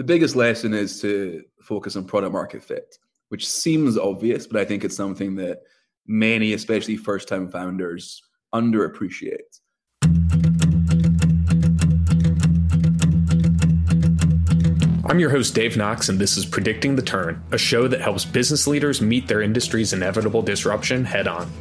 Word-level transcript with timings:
The 0.00 0.04
biggest 0.04 0.34
lesson 0.34 0.72
is 0.72 0.98
to 1.02 1.44
focus 1.60 1.94
on 1.94 2.06
product 2.06 2.32
market 2.32 2.64
fit, 2.64 2.96
which 3.28 3.46
seems 3.46 3.98
obvious, 3.98 4.46
but 4.46 4.58
I 4.58 4.64
think 4.64 4.82
it's 4.82 4.96
something 4.96 5.34
that 5.34 5.58
many, 6.06 6.54
especially 6.54 6.96
first 6.96 7.28
time 7.28 7.50
founders, 7.50 8.22
underappreciate. 8.54 9.60
I'm 15.04 15.18
your 15.18 15.28
host, 15.28 15.54
Dave 15.54 15.76
Knox, 15.76 16.08
and 16.08 16.18
this 16.18 16.38
is 16.38 16.46
Predicting 16.46 16.96
the 16.96 17.02
Turn, 17.02 17.44
a 17.52 17.58
show 17.58 17.86
that 17.86 18.00
helps 18.00 18.24
business 18.24 18.66
leaders 18.66 19.02
meet 19.02 19.28
their 19.28 19.42
industry's 19.42 19.92
inevitable 19.92 20.40
disruption 20.40 21.04
head 21.04 21.28
on. 21.28 21.52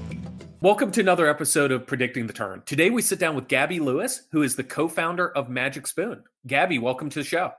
Welcome 0.61 0.93
to 0.93 1.01
another 1.01 1.27
episode 1.27 1.73
of 1.73 1.85
Predicting 1.85 2.27
the 2.27 2.33
Turn. 2.33 2.63
Today 2.65 2.89
we 2.89 3.01
sit 3.01 3.19
down 3.19 3.35
with 3.35 3.49
Gabi 3.49 3.81
Lewis, 3.81 4.27
who 4.31 4.43
is 4.43 4.55
the 4.55 4.63
co 4.63 4.87
founder 4.87 5.27
of 5.29 5.49
Magic 5.49 5.85
Spoon. 5.87 6.23
Gabi, 6.47 6.79
welcome 6.79 7.09
to 7.09 7.19
the 7.19 7.25
show. 7.25 7.51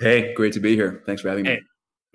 Hey, 0.00 0.34
great 0.34 0.52
to 0.54 0.60
be 0.60 0.74
here. 0.74 1.02
Thanks 1.06 1.22
for 1.22 1.28
having 1.28 1.44
me. 1.44 1.50
Hey, 1.50 1.60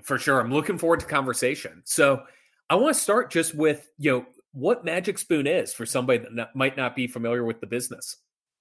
for 0.03 0.17
sure. 0.17 0.39
I'm 0.39 0.51
looking 0.51 0.77
forward 0.77 1.01
to 1.01 1.05
conversation. 1.05 1.81
So 1.85 2.23
I 2.69 2.75
want 2.75 2.95
to 2.95 3.01
start 3.01 3.31
just 3.31 3.53
with, 3.55 3.89
you 3.97 4.11
know, 4.11 4.25
what 4.53 4.85
Magic 4.85 5.17
Spoon 5.17 5.47
is 5.47 5.73
for 5.73 5.85
somebody 5.85 6.19
that 6.19 6.33
not, 6.33 6.55
might 6.55 6.77
not 6.77 6.95
be 6.95 7.07
familiar 7.07 7.43
with 7.43 7.59
the 7.59 7.67
business. 7.67 8.17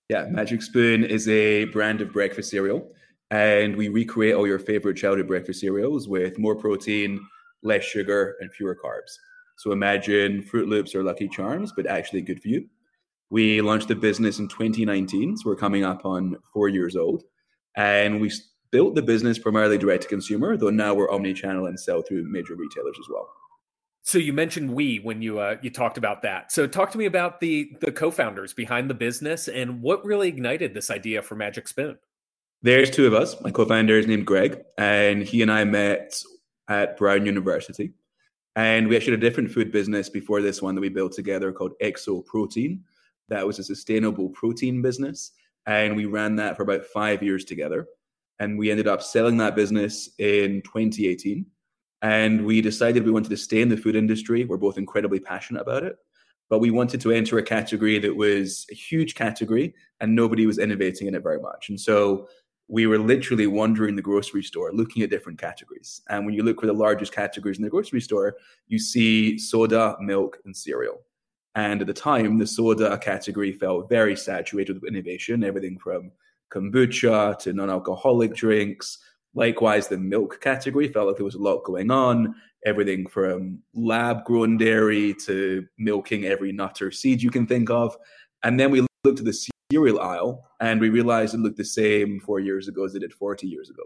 Yeah, 0.09 0.25
Magic 0.25 0.63
Spoon 0.63 1.05
is 1.05 1.29
a 1.29 1.66
brand 1.66 2.01
of 2.01 2.13
breakfast 2.13 2.51
cereal 2.51 2.91
and 3.33 3.75
we 3.75 3.89
recreate 3.89 4.35
all 4.35 4.47
your 4.47 4.59
favorite 4.59 4.97
childhood 4.97 5.27
breakfast 5.27 5.61
cereals 5.61 6.07
with 6.07 6.39
more 6.39 6.55
protein, 6.55 7.19
less 7.63 7.83
sugar, 7.83 8.37
and 8.41 8.52
fewer 8.52 8.77
carbs. 8.77 9.16
So 9.57 9.73
imagine 9.73 10.43
Froot 10.43 10.69
Loops 10.69 10.95
or 10.95 11.02
Lucky 11.02 11.29
Charms, 11.29 11.73
but 11.75 11.87
actually 11.87 12.21
good 12.21 12.43
for 12.43 12.49
you. 12.49 12.66
We 13.30 13.63
launched 13.63 13.89
the 13.89 13.95
business 13.95 14.39
in 14.39 14.49
2019, 14.49 15.39
so 15.39 15.49
we're 15.49 15.57
coming 15.57 15.83
up 15.83 16.05
on 16.05 16.37
four 16.52 16.69
years 16.69 16.95
old, 16.95 17.23
and 17.75 18.21
we 18.21 18.30
built 18.73 18.95
the 18.95 19.03
business 19.03 19.39
primarily 19.39 19.79
direct 19.79 20.03
to 20.03 20.09
consumer, 20.09 20.57
though 20.57 20.71
now 20.71 20.95
we're 20.95 21.11
omni-channel 21.11 21.67
and 21.67 21.79
sell 21.79 22.03
through 22.03 22.25
major 22.25 22.57
retailers 22.57 22.97
as 22.99 23.07
well. 23.09 23.29
So 24.02 24.19
you 24.19 24.33
mentioned 24.33 24.74
we 24.74 24.99
when 24.99 25.23
you 25.23 25.38
uh, 25.38 25.57
you 25.63 25.71
talked 25.71 25.96
about 25.96 26.23
that. 26.23 26.51
So 26.51 26.66
talk 26.66 26.91
to 26.91 26.99
me 26.99 27.05
about 27.05 27.38
the 27.38 27.77
the 27.80 27.93
co-founders 27.93 28.52
behind 28.52 28.91
the 28.91 28.95
business 28.95 29.46
and 29.46 29.80
what 29.80 30.05
really 30.05 30.27
ignited 30.27 30.74
this 30.74 30.91
idea 30.91 31.23
for 31.23 31.37
Magic 31.37 31.69
Spoon. 31.69 31.99
There's 32.63 32.91
two 32.91 33.07
of 33.07 33.15
us. 33.15 33.41
My 33.43 33.52
co-founder 33.52 33.99
is 33.99 34.09
named 34.09 34.27
Greg, 34.27 34.61
and 34.77 35.23
he 35.23 35.43
and 35.43 35.52
I 35.52 35.65
met 35.65 36.21
at 36.68 36.96
Brown 36.96 37.27
University. 37.27 37.93
And 38.55 38.89
we 38.89 38.96
actually 38.96 39.13
had 39.13 39.23
a 39.23 39.29
different 39.29 39.51
food 39.51 39.73
business 39.73 40.09
before 40.09 40.43
this 40.43 40.61
one 40.61 40.74
that 40.74 40.80
we 40.80 40.89
built 40.89 41.13
together 41.13 41.52
called 41.52 41.73
Exo 41.83 42.24
Protein. 42.24 42.83
That 43.29 43.46
was 43.46 43.59
a 43.59 43.65
sustainable 43.65 44.29
protein 44.30 44.83
business. 44.83 45.33
And 45.66 45.96
we 45.96 46.07
ran 46.07 46.37
that 46.37 46.57
for 46.57 46.63
about 46.63 46.85
five 46.85 47.23
years 47.23 47.45
together. 47.45 47.87
And 48.41 48.59
we 48.59 48.71
ended 48.71 48.88
up 48.88 49.02
selling 49.02 49.37
that 49.38 49.55
business 49.55 50.11
in 50.19 50.63
2018. 50.63 51.47
And 52.02 52.45
we 52.45 52.61
decided 52.61 53.05
we 53.05 53.13
wanted 53.13 53.30
to 53.30 53.37
stay 53.37 53.61
in 53.61 53.69
the 53.69 53.77
food 53.77 53.95
industry. 53.95 54.45
We're 54.45 54.57
both 54.57 54.79
incredibly 54.79 55.21
passionate 55.21 55.61
about 55.61 55.85
it. 55.85 55.97
But 56.51 56.59
we 56.59 56.71
wanted 56.71 57.01
to 57.02 57.13
enter 57.13 57.39
a 57.39 57.43
category 57.43 57.99
that 58.01 58.15
was 58.15 58.66
a 58.71 58.74
huge 58.74 59.15
category 59.15 59.74
and 60.01 60.15
nobody 60.15 60.47
was 60.47 60.59
innovating 60.59 61.07
in 61.07 61.15
it 61.15 61.23
very 61.23 61.41
much. 61.41 61.69
And 61.69 61.80
so 61.80 62.29
we 62.69 62.87
were 62.87 62.99
literally 62.99 63.47
wandering 63.47 63.97
the 63.97 64.03
grocery 64.03 64.43
store 64.43 64.72
looking 64.72 65.03
at 65.03 65.11
different 65.11 65.39
categories. 65.39 66.03
And 66.09 66.25
when 66.27 66.34
you 66.34 66.43
look 66.43 66.61
for 66.61 66.67
the 66.67 66.72
largest 66.72 67.12
categories 67.12 67.59
in 67.59 67.65
the 67.65 67.71
grocery 67.71 68.00
store, 68.00 68.37
you 68.67 68.78
see 68.78 69.39
soda, 69.39 69.97
milk, 70.00 70.39
and 70.44 70.56
cereal. 70.56 71.03
And 71.55 71.83
at 71.83 71.87
the 71.87 71.93
time, 71.93 72.39
the 72.39 72.47
soda 72.47 72.97
category 72.99 73.53
felt 73.53 73.89
very 73.89 74.17
saturated 74.17 74.81
with 74.81 74.89
innovation, 74.89 75.44
everything 75.44 75.78
from 75.78 76.11
kombucha 76.53 77.39
to 77.41 77.53
non 77.53 77.71
alcoholic 77.71 78.34
drinks. 78.34 78.99
Likewise, 79.34 79.89
the 79.89 79.97
milk 79.97 80.41
category 80.41 80.89
felt 80.89 81.09
like 81.09 81.17
there 81.17 81.25
was 81.25 81.37
a 81.37 81.43
lot 81.43 81.65
going 81.65 81.91
on, 81.91 82.34
everything 82.67 83.06
from 83.06 83.59
lab 83.75 84.25
grown 84.25 84.59
dairy 84.59 85.15
to 85.15 85.67
milking 85.78 86.25
every 86.27 86.53
nut 86.53 86.83
or 86.83 86.91
seed 86.91 87.23
you 87.23 87.31
can 87.31 87.47
think 87.47 87.71
of. 87.71 87.97
And 88.43 88.61
then 88.61 88.71
we 88.71 88.87
looked 89.05 89.21
at 89.21 89.25
the 89.25 89.49
cereal 89.73 90.01
aisle 90.01 90.47
and 90.61 90.81
we 90.81 90.91
realized 90.91 91.35
it 91.35 91.39
looked 91.39 91.57
the 91.57 91.65
same 91.65 92.21
four 92.21 92.41
years 92.41 92.69
ago 92.69 92.85
as 92.85 92.95
it 92.95 93.01
did 93.01 93.12
40 93.15 93.47
years 93.47 93.71
ago. 93.71 93.85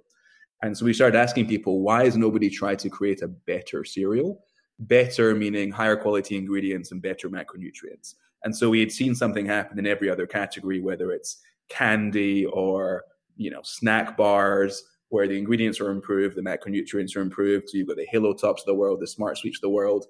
And 0.63 0.77
so 0.77 0.85
we 0.85 0.95
started 0.95 1.19
asking 1.19 1.47
people, 1.47 1.81
why 1.81 2.05
has 2.05 2.17
nobody 2.17 2.51
tried 2.51 2.79
to 2.81 2.89
create 2.91 3.23
a 3.23 3.29
better 3.29 3.85
cereal? 3.85 4.43
Better 4.79 5.35
meaning 5.35 5.71
higher 5.71 5.97
quality 5.97 6.37
ingredients 6.37 6.93
and 6.93 7.01
better 7.01 7.29
macronutrients. 7.29 8.15
And 8.43 8.57
so 8.57 8.71
we 8.71 8.81
had 8.81 8.93
seen 8.93 9.15
something 9.15 9.47
happen 9.47 9.79
in 9.79 9.87
every 9.87 10.11
other 10.11 10.27
category, 10.27 10.81
whether 10.81 11.13
it's 11.13 11.39
candy 11.69 12.47
or 12.47 13.05
you 13.37 13.51
know 13.51 13.61
snack 13.63 14.17
bars, 14.17 14.83
where 15.09 15.29
the 15.29 15.39
ingredients 15.39 15.81
are 15.81 15.91
improved, 15.91 16.37
the 16.37 16.43
macronutrients 16.43 17.17
are 17.17 17.21
improved. 17.21 17.69
So 17.69 17.79
you've 17.79 17.89
got 17.89 17.97
the 17.97 18.07
Halo 18.11 18.35
Tops 18.35 18.63
of 18.63 18.67
the 18.67 18.75
world, 18.75 19.01
the 19.01 19.07
Smart 19.07 19.39
Sweets 19.39 19.59
of 19.59 19.63
the 19.63 19.71
world, 19.71 20.07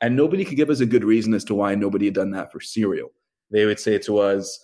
and 0.00 0.16
nobody 0.16 0.44
could 0.44 0.56
give 0.56 0.70
us 0.70 0.80
a 0.80 0.86
good 0.86 1.04
reason 1.04 1.34
as 1.34 1.44
to 1.44 1.54
why 1.54 1.74
nobody 1.74 2.06
had 2.06 2.14
done 2.14 2.30
that 2.32 2.50
for 2.50 2.60
cereal. 2.60 3.10
They 3.50 3.66
would 3.66 3.78
say 3.78 3.98
to 3.98 4.18
us, 4.18 4.58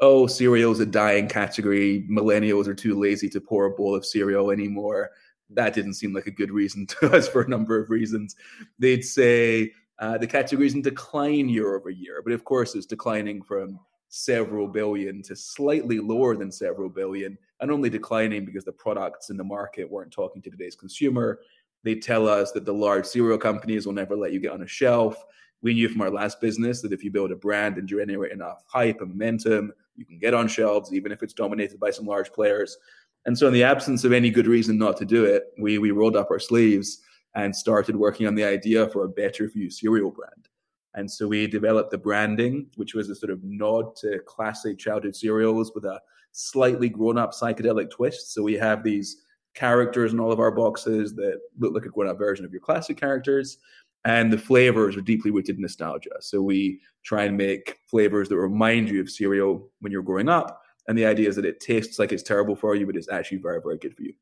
oh, 0.00 0.26
cereal's 0.26 0.80
a 0.80 0.86
dying 0.86 1.26
category. 1.26 2.06
Millennials 2.10 2.66
are 2.66 2.74
too 2.74 2.98
lazy 2.98 3.28
to 3.30 3.40
pour 3.40 3.66
a 3.66 3.70
bowl 3.70 3.94
of 3.94 4.04
cereal 4.04 4.50
anymore. 4.50 5.10
That 5.50 5.74
didn't 5.74 5.94
seem 5.94 6.12
like 6.12 6.26
a 6.26 6.32
good 6.32 6.50
reason 6.50 6.86
to 7.00 7.16
us 7.16 7.28
for 7.28 7.42
a 7.42 7.48
number 7.48 7.80
of 7.80 7.90
reasons. 7.90 8.36
They'd 8.78 9.04
say 9.04 9.72
uh, 9.98 10.18
the 10.18 10.26
category's 10.26 10.74
in 10.74 10.82
decline 10.82 11.48
year 11.48 11.74
over 11.74 11.90
year, 11.90 12.20
but 12.22 12.32
of 12.32 12.44
course 12.44 12.74
it's 12.74 12.86
declining 12.86 13.42
from 13.42 13.80
several 14.16 14.66
billion 14.66 15.22
to 15.22 15.36
slightly 15.36 15.98
lower 15.98 16.36
than 16.36 16.50
several 16.50 16.88
billion, 16.88 17.36
and 17.60 17.70
only 17.70 17.90
declining 17.90 18.44
because 18.44 18.64
the 18.64 18.72
products 18.72 19.30
in 19.30 19.36
the 19.36 19.44
market 19.44 19.90
weren't 19.90 20.12
talking 20.12 20.42
to 20.42 20.50
today's 20.50 20.76
consumer. 20.76 21.40
They 21.84 21.94
tell 21.94 22.28
us 22.28 22.52
that 22.52 22.64
the 22.64 22.74
large 22.74 23.06
cereal 23.06 23.38
companies 23.38 23.86
will 23.86 23.92
never 23.92 24.16
let 24.16 24.32
you 24.32 24.40
get 24.40 24.52
on 24.52 24.62
a 24.62 24.66
shelf. 24.66 25.22
We 25.62 25.74
knew 25.74 25.88
from 25.88 26.02
our 26.02 26.10
last 26.10 26.40
business 26.40 26.82
that 26.82 26.92
if 26.92 27.04
you 27.04 27.10
build 27.10 27.32
a 27.32 27.36
brand 27.36 27.78
and 27.78 27.88
generate 27.88 28.32
enough 28.32 28.64
hype 28.66 29.00
and 29.00 29.10
momentum, 29.10 29.72
you 29.96 30.04
can 30.04 30.18
get 30.18 30.34
on 30.34 30.48
shelves, 30.48 30.92
even 30.92 31.12
if 31.12 31.22
it's 31.22 31.32
dominated 31.32 31.80
by 31.80 31.90
some 31.90 32.06
large 32.06 32.32
players. 32.32 32.76
And 33.24 33.36
so, 33.36 33.46
in 33.46 33.52
the 33.52 33.64
absence 33.64 34.04
of 34.04 34.12
any 34.12 34.30
good 34.30 34.46
reason 34.46 34.78
not 34.78 34.96
to 34.98 35.04
do 35.04 35.24
it, 35.24 35.44
we, 35.58 35.78
we 35.78 35.90
rolled 35.90 36.16
up 36.16 36.30
our 36.30 36.38
sleeves 36.38 37.00
and 37.34 37.54
started 37.54 37.96
working 37.96 38.26
on 38.26 38.34
the 38.34 38.44
idea 38.44 38.88
for 38.88 39.04
a 39.04 39.08
better 39.08 39.48
for 39.48 39.58
you 39.58 39.70
cereal 39.70 40.10
brand. 40.10 40.48
And 40.96 41.10
so 41.10 41.28
we 41.28 41.46
developed 41.46 41.90
the 41.90 41.98
branding, 41.98 42.66
which 42.76 42.94
was 42.94 43.08
a 43.08 43.14
sort 43.14 43.30
of 43.30 43.44
nod 43.44 43.94
to 43.96 44.18
classic 44.26 44.78
childhood 44.78 45.14
cereals 45.14 45.72
with 45.74 45.84
a 45.84 46.00
slightly 46.32 46.88
grown 46.88 47.18
up 47.18 47.32
psychedelic 47.32 47.90
twist. 47.90 48.32
So 48.32 48.42
we 48.42 48.54
have 48.54 48.82
these 48.82 49.22
characters 49.54 50.12
in 50.12 50.20
all 50.20 50.32
of 50.32 50.40
our 50.40 50.50
boxes 50.50 51.14
that 51.14 51.40
look 51.58 51.74
like 51.74 51.84
a 51.84 51.90
grown 51.90 52.08
up 52.08 52.18
version 52.18 52.44
of 52.44 52.52
your 52.52 52.60
classic 52.60 52.98
characters 52.98 53.58
and 54.06 54.32
the 54.32 54.38
flavors 54.38 54.96
are 54.96 55.00
deeply 55.00 55.32
rooted 55.32 55.56
in 55.56 55.62
nostalgia. 55.62 56.10
So 56.20 56.40
we 56.40 56.80
try 57.02 57.24
and 57.24 57.36
make 57.36 57.80
flavors 57.88 58.28
that 58.28 58.36
remind 58.36 58.88
you 58.88 59.00
of 59.00 59.10
cereal 59.10 59.68
when 59.80 59.90
you're 59.90 60.02
growing 60.02 60.28
up. 60.28 60.62
And 60.86 60.96
the 60.96 61.04
idea 61.04 61.28
is 61.28 61.34
that 61.36 61.44
it 61.44 61.58
tastes 61.58 61.98
like 61.98 62.12
it's 62.12 62.22
terrible 62.22 62.54
for 62.54 62.76
you, 62.76 62.86
but 62.86 62.94
it's 62.94 63.08
actually 63.08 63.38
very, 63.38 63.60
very 63.60 63.78
good 63.78 63.96
for 63.96 64.02
you. 64.02 64.14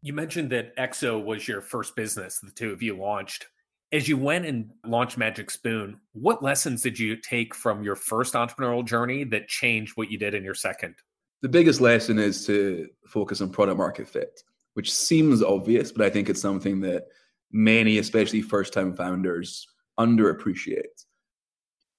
You 0.00 0.14
mentioned 0.14 0.50
that 0.50 0.74
EXO 0.76 1.22
was 1.22 1.46
your 1.46 1.60
first 1.60 1.94
business, 1.94 2.40
the 2.40 2.50
two 2.50 2.72
of 2.72 2.80
you 2.80 2.96
launched. 2.96 3.46
As 3.92 4.08
you 4.08 4.16
went 4.16 4.46
and 4.46 4.70
launched 4.84 5.16
Magic 5.16 5.50
Spoon, 5.50 6.00
what 6.12 6.42
lessons 6.42 6.82
did 6.82 6.98
you 6.98 7.16
take 7.16 7.54
from 7.54 7.84
your 7.84 7.94
first 7.94 8.34
entrepreneurial 8.34 8.84
journey 8.84 9.22
that 9.24 9.48
changed 9.48 9.96
what 9.96 10.10
you 10.10 10.18
did 10.18 10.34
in 10.34 10.42
your 10.42 10.54
second? 10.54 10.96
The 11.42 11.48
biggest 11.48 11.80
lesson 11.80 12.18
is 12.18 12.44
to 12.46 12.88
focus 13.06 13.40
on 13.40 13.50
product 13.50 13.78
market 13.78 14.08
fit, 14.08 14.42
which 14.74 14.92
seems 14.92 15.42
obvious, 15.42 15.92
but 15.92 16.04
I 16.04 16.10
think 16.10 16.28
it's 16.28 16.40
something 16.40 16.80
that 16.80 17.04
many, 17.52 17.98
especially 17.98 18.42
first 18.42 18.72
time 18.72 18.92
founders, 18.92 19.68
underappreciate. 20.00 21.04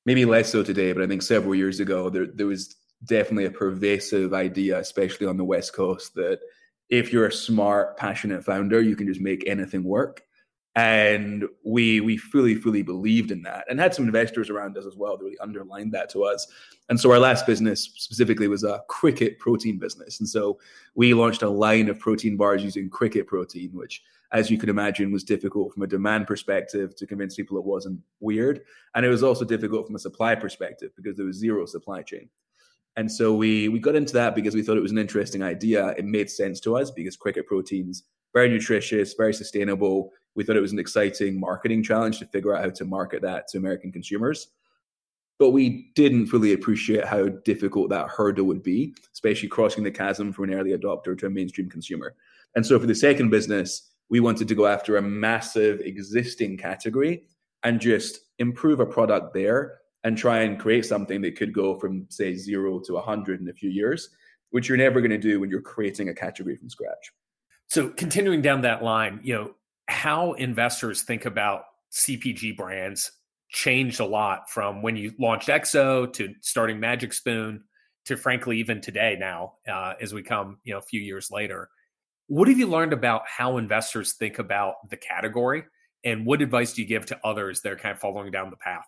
Maybe 0.05 0.25
less 0.25 0.51
so 0.51 0.63
today, 0.63 0.91
but 0.91 1.03
I 1.03 1.07
think 1.07 1.21
several 1.21 1.55
years 1.55 1.79
ago, 1.79 2.09
there, 2.09 2.27
there 2.27 2.47
was 2.47 2.75
definitely 3.05 3.45
a 3.45 3.51
pervasive 3.51 4.33
idea, 4.33 4.79
especially 4.79 5.27
on 5.27 5.37
the 5.37 5.45
West 5.45 5.73
Coast, 5.73 6.15
that 6.15 6.39
if 6.89 7.13
you're 7.13 7.27
a 7.27 7.31
smart, 7.31 7.95
passionate 7.97 8.43
founder, 8.43 8.81
you 8.81 8.95
can 8.95 9.07
just 9.07 9.21
make 9.21 9.47
anything 9.47 9.83
work. 9.83 10.23
And 10.77 11.45
we 11.65 12.01
we 12.01 12.17
fully, 12.17 12.53
fully 12.53 12.83
believed 12.83 13.31
in 13.31 13.41
that 13.41 13.65
and 13.67 13.79
had 13.79 13.95
some 13.95 14.05
investors 14.05 14.51
around 14.51 14.77
us 14.77 14.85
as 14.85 14.95
well 14.95 15.17
that 15.17 15.23
really 15.23 15.39
underlined 15.39 15.91
that 15.93 16.07
to 16.11 16.23
us. 16.23 16.45
And 16.89 16.99
so 16.99 17.11
our 17.11 17.17
last 17.17 17.47
business 17.47 17.81
specifically 17.95 18.47
was 18.47 18.63
a 18.63 18.83
cricket 18.87 19.39
protein 19.39 19.79
business. 19.79 20.19
And 20.19 20.29
so 20.29 20.59
we 20.93 21.15
launched 21.15 21.41
a 21.41 21.49
line 21.49 21.89
of 21.89 21.99
protein 21.99 22.37
bars 22.37 22.63
using 22.63 22.91
cricket 22.91 23.25
protein, 23.25 23.71
which 23.73 24.03
as 24.31 24.51
you 24.51 24.59
can 24.59 24.69
imagine, 24.69 25.11
was 25.11 25.23
difficult 25.23 25.73
from 25.73 25.81
a 25.81 25.87
demand 25.87 26.27
perspective 26.27 26.95
to 26.97 27.07
convince 27.07 27.35
people 27.35 27.57
it 27.57 27.63
wasn't 27.63 27.99
weird. 28.19 28.61
And 28.93 29.03
it 29.03 29.09
was 29.09 29.23
also 29.23 29.45
difficult 29.45 29.87
from 29.87 29.95
a 29.95 29.99
supply 29.99 30.35
perspective 30.35 30.91
because 30.95 31.17
there 31.17 31.25
was 31.25 31.37
zero 31.37 31.65
supply 31.65 32.03
chain. 32.03 32.29
And 32.97 33.11
so 33.11 33.33
we 33.33 33.67
we 33.69 33.79
got 33.79 33.95
into 33.95 34.13
that 34.13 34.35
because 34.35 34.53
we 34.53 34.61
thought 34.61 34.77
it 34.77 34.81
was 34.81 34.91
an 34.91 34.99
interesting 34.99 35.41
idea. 35.41 35.95
It 35.97 36.05
made 36.05 36.29
sense 36.29 36.59
to 36.61 36.77
us 36.77 36.91
because 36.91 37.17
cricket 37.17 37.47
proteins 37.47 38.03
very 38.33 38.49
nutritious, 38.49 39.13
very 39.15 39.33
sustainable. 39.33 40.11
We 40.37 40.43
thought 40.43 40.55
it 40.55 40.61
was 40.61 40.71
an 40.71 40.79
exciting 40.79 41.39
marketing 41.39 41.83
challenge 41.83 42.19
to 42.19 42.27
figure 42.27 42.55
out 42.55 42.63
how 42.63 42.69
to 42.69 42.85
market 42.85 43.23
that 43.23 43.47
to 43.49 43.57
American 43.57 43.91
consumers. 43.91 44.47
But 45.39 45.49
we 45.49 45.91
didn't 45.95 46.27
fully 46.27 46.53
appreciate 46.53 47.05
how 47.05 47.27
difficult 47.27 47.89
that 47.89 48.07
hurdle 48.07 48.45
would 48.45 48.63
be, 48.63 48.95
especially 49.13 49.49
crossing 49.49 49.83
the 49.83 49.91
chasm 49.91 50.31
from 50.31 50.45
an 50.45 50.53
early 50.53 50.77
adopter 50.77 51.17
to 51.17 51.25
a 51.25 51.29
mainstream 51.29 51.69
consumer. 51.69 52.15
And 52.55 52.65
so 52.65 52.79
for 52.79 52.85
the 52.85 52.95
second 52.95 53.29
business, 53.29 53.91
we 54.09 54.19
wanted 54.19 54.47
to 54.47 54.55
go 54.55 54.67
after 54.67 54.97
a 54.97 55.01
massive 55.01 55.81
existing 55.81 56.57
category 56.57 57.23
and 57.63 57.81
just 57.81 58.19
improve 58.39 58.79
a 58.79 58.85
product 58.85 59.33
there 59.33 59.79
and 60.03 60.17
try 60.17 60.39
and 60.39 60.59
create 60.59 60.85
something 60.85 61.21
that 61.21 61.35
could 61.35 61.51
go 61.51 61.77
from 61.79 62.05
say 62.09 62.35
zero 62.35 62.79
to 62.79 62.93
100 62.93 63.41
in 63.41 63.49
a 63.49 63.53
few 63.53 63.69
years 63.69 64.09
which 64.51 64.69
you're 64.69 64.77
never 64.77 65.01
going 65.01 65.11
to 65.11 65.17
do 65.17 65.39
when 65.39 65.49
you're 65.49 65.61
creating 65.61 66.09
a 66.09 66.13
category 66.13 66.55
from 66.55 66.69
scratch 66.69 67.11
so 67.67 67.89
continuing 67.89 68.41
down 68.41 68.61
that 68.61 68.83
line 68.83 69.19
you 69.23 69.33
know 69.33 69.51
how 69.87 70.33
investors 70.33 71.03
think 71.03 71.25
about 71.25 71.63
cpg 71.91 72.55
brands 72.55 73.11
changed 73.49 73.99
a 73.99 74.05
lot 74.05 74.49
from 74.49 74.81
when 74.81 74.95
you 74.95 75.13
launched 75.19 75.47
exo 75.47 76.11
to 76.11 76.33
starting 76.41 76.79
magic 76.79 77.13
spoon 77.13 77.63
to 78.05 78.17
frankly 78.17 78.59
even 78.59 78.81
today 78.81 79.15
now 79.19 79.53
uh, 79.71 79.93
as 80.01 80.13
we 80.13 80.21
come 80.21 80.57
you 80.63 80.73
know 80.73 80.79
a 80.79 80.83
few 80.83 81.01
years 81.01 81.29
later 81.31 81.69
what 82.27 82.47
have 82.47 82.59
you 82.59 82.67
learned 82.67 82.91
about 82.91 83.21
how 83.25 83.57
investors 83.57 84.13
think 84.13 84.37
about 84.39 84.75
the 84.89 84.97
category 84.97 85.63
and 86.03 86.25
what 86.25 86.41
advice 86.41 86.73
do 86.73 86.81
you 86.81 86.87
give 86.87 87.05
to 87.05 87.17
others 87.23 87.61
that 87.61 87.71
are 87.71 87.77
kind 87.77 87.93
of 87.93 87.99
following 87.99 88.31
down 88.31 88.49
the 88.49 88.57
path 88.57 88.85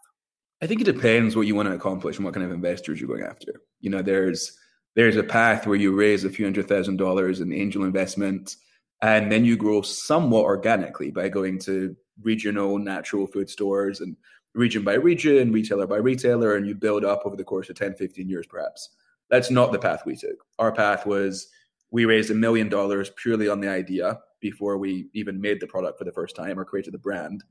I 0.61 0.67
think 0.67 0.81
it 0.81 0.85
depends 0.85 1.35
what 1.35 1.47
you 1.47 1.55
want 1.55 1.69
to 1.69 1.75
accomplish 1.75 2.17
and 2.17 2.25
what 2.25 2.33
kind 2.33 2.45
of 2.45 2.51
investors 2.51 2.99
you're 2.99 3.07
going 3.07 3.23
after. 3.23 3.61
You 3.79 3.89
know, 3.89 4.01
there's 4.01 4.57
there's 4.95 5.15
a 5.15 5.23
path 5.23 5.65
where 5.65 5.77
you 5.77 5.95
raise 5.95 6.25
a 6.25 6.29
few 6.29 6.45
hundred 6.45 6.67
thousand 6.67 6.97
dollars 6.97 7.39
in 7.39 7.53
angel 7.53 7.83
investment, 7.83 8.57
and 9.01 9.31
then 9.31 9.45
you 9.45 9.55
grow 9.55 9.81
somewhat 9.81 10.43
organically 10.43 11.11
by 11.11 11.29
going 11.29 11.59
to 11.59 11.95
regional 12.21 12.77
natural 12.77 13.27
food 13.27 13.49
stores 13.49 14.01
and 14.01 14.15
region 14.53 14.83
by 14.83 14.95
region, 14.95 15.51
retailer 15.51 15.87
by 15.87 15.97
retailer, 15.97 16.55
and 16.55 16.67
you 16.67 16.75
build 16.75 17.05
up 17.05 17.21
over 17.25 17.35
the 17.35 17.43
course 17.43 17.69
of 17.69 17.75
10, 17.75 17.95
15 17.95 18.27
years, 18.27 18.45
perhaps. 18.47 18.89
That's 19.29 19.51
not 19.51 19.71
the 19.71 19.79
path 19.79 20.03
we 20.05 20.15
took. 20.15 20.43
Our 20.57 20.71
path 20.71 21.05
was 21.05 21.47
we 21.91 22.05
raised 22.05 22.31
a 22.31 22.35
million 22.35 22.67
dollars 22.69 23.11
purely 23.15 23.47
on 23.47 23.61
the 23.61 23.69
idea 23.69 24.19
before 24.41 24.77
we 24.77 25.09
even 25.13 25.39
made 25.39 25.59
the 25.59 25.67
product 25.67 25.97
for 25.97 26.03
the 26.03 26.11
first 26.11 26.35
time 26.35 26.59
or 26.59 26.65
created 26.65 26.93
the 26.93 26.99
brand. 26.99 27.43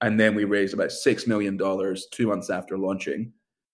And 0.00 0.18
then 0.18 0.34
we 0.34 0.44
raised 0.44 0.74
about 0.74 0.88
$6 0.88 1.26
million 1.26 1.58
two 1.58 1.96
two 2.10 2.26
months 2.26 2.50
after 2.50 2.78
launching. 2.78 3.32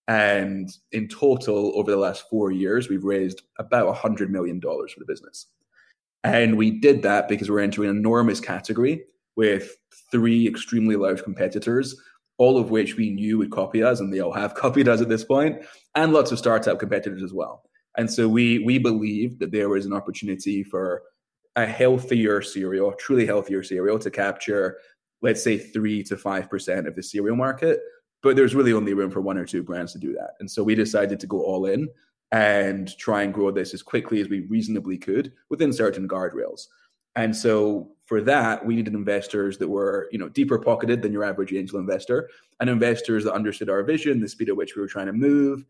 And 0.08 0.68
in 0.92 1.08
total, 1.08 1.72
over 1.76 1.90
the 1.90 1.96
last 1.96 2.28
four 2.30 2.50
years, 2.52 2.88
we've 2.88 3.04
raised 3.04 3.42
about 3.58 3.94
$100 3.94 4.28
million 4.28 4.60
for 4.60 4.86
the 4.98 5.04
business. 5.06 5.46
And 6.26 6.56
we 6.56 6.70
did 6.70 7.02
that 7.02 7.28
because 7.28 7.50
we're 7.50 7.60
into 7.60 7.84
an 7.84 7.90
enormous 7.90 8.40
category 8.40 9.04
with 9.36 9.76
three 10.10 10.48
extremely 10.48 10.96
large 10.96 11.22
competitors, 11.22 11.94
all 12.38 12.58
of 12.58 12.70
which 12.70 12.96
we 12.96 13.10
knew 13.10 13.38
would 13.38 13.50
copy 13.50 13.82
us, 13.82 14.00
and 14.00 14.12
they 14.12 14.20
all 14.20 14.32
have 14.32 14.54
copied 14.62 14.88
us 14.88 15.00
at 15.00 15.08
this 15.08 15.24
point, 15.24 15.64
and 15.94 16.12
lots 16.12 16.32
of 16.32 16.38
startup 16.38 16.78
competitors 16.78 17.22
as 17.22 17.32
well. 17.32 17.62
And 17.96 18.10
so 18.10 18.28
we 18.28 18.58
we 18.60 18.78
believed 18.78 19.38
that 19.40 19.52
there 19.52 19.68
was 19.68 19.86
an 19.86 19.92
opportunity 19.92 20.62
for 20.62 21.02
a 21.54 21.64
healthier 21.64 22.42
cereal, 22.42 22.92
truly 22.92 23.24
healthier 23.24 23.62
cereal, 23.62 23.98
to 23.98 24.10
capture 24.10 24.78
let's 25.22 25.42
say 25.42 25.56
three 25.56 26.02
to 26.02 26.16
five 26.16 26.50
percent 26.50 26.86
of 26.86 26.94
the 26.94 27.02
cereal 27.02 27.36
market. 27.36 27.80
But 28.22 28.36
there's 28.36 28.54
really 28.54 28.72
only 28.72 28.94
room 28.94 29.10
for 29.10 29.20
one 29.20 29.38
or 29.38 29.46
two 29.46 29.62
brands 29.62 29.92
to 29.92 29.98
do 29.98 30.12
that. 30.14 30.32
And 30.40 30.50
so 30.50 30.62
we 30.64 30.74
decided 30.74 31.20
to 31.20 31.26
go 31.26 31.42
all 31.42 31.66
in 31.66 31.88
and 32.32 32.96
try 32.98 33.22
and 33.22 33.32
grow 33.32 33.50
this 33.50 33.72
as 33.72 33.82
quickly 33.82 34.20
as 34.20 34.28
we 34.28 34.40
reasonably 34.40 34.98
could 34.98 35.32
within 35.48 35.72
certain 35.72 36.08
guardrails. 36.08 36.66
And 37.14 37.34
so 37.34 37.92
for 38.04 38.20
that, 38.22 38.64
we 38.64 38.76
needed 38.76 38.94
investors 38.94 39.58
that 39.58 39.68
were, 39.68 40.08
you 40.12 40.18
know, 40.18 40.28
deeper 40.28 40.58
pocketed 40.58 41.02
than 41.02 41.12
your 41.12 41.24
average 41.24 41.52
angel 41.52 41.78
investor, 41.78 42.28
and 42.60 42.68
investors 42.68 43.24
that 43.24 43.32
understood 43.32 43.70
our 43.70 43.82
vision, 43.82 44.20
the 44.20 44.28
speed 44.28 44.48
at 44.48 44.56
which 44.56 44.76
we 44.76 44.82
were 44.82 44.88
trying 44.88 45.06
to 45.06 45.12
move, 45.12 45.64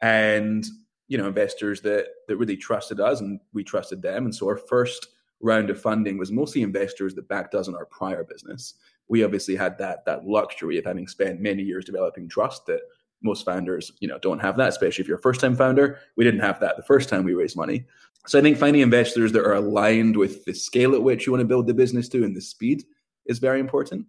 and 0.00 0.66
you 1.08 1.16
know, 1.16 1.26
investors 1.26 1.80
that 1.80 2.06
that 2.26 2.36
really 2.36 2.56
trusted 2.56 3.00
us 3.00 3.20
and 3.20 3.40
we 3.52 3.64
trusted 3.64 4.02
them. 4.02 4.24
And 4.26 4.34
so 4.34 4.46
our 4.46 4.56
first 4.56 5.08
round 5.40 5.70
of 5.70 5.80
funding 5.80 6.18
was 6.18 6.30
mostly 6.30 6.62
investors 6.62 7.14
that 7.14 7.28
backed 7.28 7.54
us 7.54 7.68
in 7.68 7.74
our 7.74 7.86
prior 7.86 8.24
business. 8.24 8.74
We 9.08 9.24
obviously 9.24 9.56
had 9.56 9.78
that 9.78 10.04
that 10.04 10.26
luxury 10.26 10.78
of 10.78 10.84
having 10.84 11.08
spent 11.08 11.40
many 11.40 11.62
years 11.62 11.84
developing 11.84 12.28
trust 12.28 12.66
that 12.66 12.80
most 13.22 13.44
founders, 13.44 13.92
you 14.00 14.08
know, 14.08 14.18
don't 14.18 14.40
have 14.40 14.56
that, 14.56 14.68
especially 14.68 15.02
if 15.02 15.08
you're 15.08 15.18
a 15.18 15.22
first-time 15.22 15.56
founder. 15.56 15.98
We 16.16 16.24
didn't 16.24 16.40
have 16.40 16.60
that 16.60 16.76
the 16.76 16.82
first 16.82 17.08
time 17.08 17.24
we 17.24 17.34
raised 17.34 17.56
money. 17.56 17.84
So 18.26 18.38
I 18.38 18.42
think 18.42 18.58
finding 18.58 18.82
investors 18.82 19.32
that 19.32 19.44
are 19.44 19.54
aligned 19.54 20.16
with 20.16 20.44
the 20.44 20.54
scale 20.54 20.94
at 20.94 21.02
which 21.02 21.26
you 21.26 21.32
want 21.32 21.40
to 21.40 21.46
build 21.46 21.66
the 21.66 21.74
business 21.74 22.08
to 22.10 22.24
and 22.24 22.36
the 22.36 22.40
speed 22.40 22.84
is 23.26 23.38
very 23.38 23.60
important. 23.60 24.06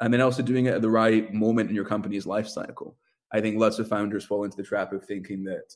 And 0.00 0.12
then 0.12 0.20
also 0.20 0.42
doing 0.42 0.66
it 0.66 0.74
at 0.74 0.82
the 0.82 0.90
right 0.90 1.32
moment 1.32 1.68
in 1.68 1.76
your 1.76 1.84
company's 1.84 2.26
life 2.26 2.48
cycle. 2.48 2.96
I 3.32 3.40
think 3.40 3.58
lots 3.58 3.78
of 3.78 3.88
founders 3.88 4.24
fall 4.24 4.44
into 4.44 4.56
the 4.56 4.62
trap 4.62 4.92
of 4.92 5.04
thinking 5.04 5.44
that 5.44 5.74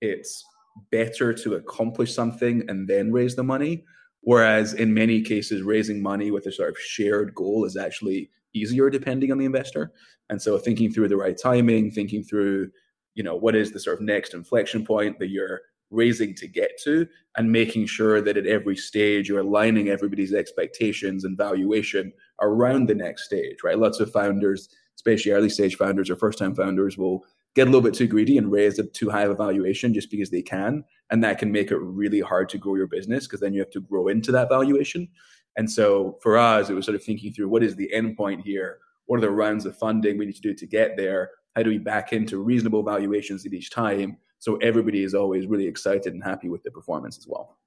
it's 0.00 0.44
better 0.90 1.32
to 1.32 1.54
accomplish 1.54 2.14
something 2.14 2.64
and 2.68 2.88
then 2.88 3.12
raise 3.12 3.36
the 3.36 3.44
money 3.44 3.84
Whereas 4.26 4.74
in 4.74 4.92
many 4.92 5.22
cases, 5.22 5.62
raising 5.62 6.02
money 6.02 6.32
with 6.32 6.46
a 6.46 6.52
sort 6.52 6.70
of 6.70 6.76
shared 6.76 7.32
goal 7.32 7.64
is 7.64 7.76
actually 7.76 8.28
easier 8.56 8.90
depending 8.90 9.30
on 9.30 9.38
the 9.38 9.44
investor. 9.44 9.92
And 10.30 10.40
so 10.40 10.58
thinking 10.58 10.90
through 10.90 11.08
the 11.08 11.16
right 11.16 11.36
timing, 11.36 11.90
thinking 11.90 12.22
through, 12.22 12.70
you 13.14 13.22
know, 13.22 13.36
what 13.36 13.54
is 13.54 13.72
the 13.72 13.80
sort 13.80 13.98
of 13.98 14.04
next 14.04 14.34
inflection 14.34 14.84
point 14.84 15.18
that 15.18 15.28
you're 15.28 15.60
raising 15.90 16.34
to 16.34 16.48
get 16.48 16.72
to 16.82 17.06
and 17.36 17.52
making 17.52 17.86
sure 17.86 18.20
that 18.20 18.36
at 18.36 18.46
every 18.46 18.76
stage 18.76 19.28
you're 19.28 19.40
aligning 19.40 19.88
everybody's 19.88 20.34
expectations 20.34 21.24
and 21.24 21.38
valuation 21.38 22.12
around 22.40 22.88
the 22.88 22.94
next 22.94 23.24
stage, 23.24 23.58
right? 23.62 23.78
Lots 23.78 24.00
of 24.00 24.10
founders, 24.10 24.68
especially 24.96 25.32
early 25.32 25.48
stage 25.48 25.76
founders 25.76 26.10
or 26.10 26.16
first 26.16 26.38
time 26.38 26.54
founders 26.54 26.98
will 26.98 27.24
get 27.54 27.68
a 27.68 27.70
little 27.70 27.80
bit 27.80 27.94
too 27.94 28.06
greedy 28.06 28.36
and 28.36 28.52
raise 28.52 28.78
a 28.78 28.84
too 28.84 29.08
high 29.08 29.22
of 29.22 29.30
a 29.30 29.34
valuation 29.34 29.94
just 29.94 30.10
because 30.10 30.30
they 30.30 30.42
can. 30.42 30.84
And 31.10 31.22
that 31.24 31.38
can 31.38 31.52
make 31.52 31.70
it 31.70 31.78
really 31.78 32.20
hard 32.20 32.48
to 32.50 32.58
grow 32.58 32.74
your 32.74 32.86
business 32.86 33.26
because 33.26 33.40
then 33.40 33.54
you 33.54 33.60
have 33.60 33.70
to 33.70 33.80
grow 33.80 34.08
into 34.08 34.32
that 34.32 34.48
valuation. 34.48 35.08
And 35.56 35.70
so 35.70 36.18
for 36.20 36.36
us, 36.36 36.68
it 36.68 36.74
was 36.74 36.84
sort 36.84 36.94
of 36.94 37.02
thinking 37.02 37.32
through 37.32 37.48
what 37.48 37.62
is 37.62 37.76
the 37.76 37.92
end 37.92 38.16
point 38.16 38.42
here? 38.42 38.78
What 39.06 39.18
are 39.18 39.22
the 39.22 39.30
rounds 39.30 39.66
of 39.66 39.76
funding 39.76 40.18
we 40.18 40.26
need 40.26 40.34
to 40.36 40.40
do 40.40 40.54
to 40.54 40.66
get 40.66 40.96
there? 40.96 41.30
How 41.54 41.62
do 41.62 41.70
we 41.70 41.78
back 41.78 42.12
into 42.12 42.38
reasonable 42.38 42.82
valuations 42.82 43.46
at 43.46 43.52
each 43.52 43.70
time? 43.70 44.18
So 44.38 44.56
everybody 44.56 45.02
is 45.02 45.14
always 45.14 45.46
really 45.46 45.66
excited 45.66 46.12
and 46.12 46.22
happy 46.22 46.48
with 46.48 46.62
the 46.62 46.70
performance 46.70 47.16
as 47.16 47.26
well. 47.26 47.58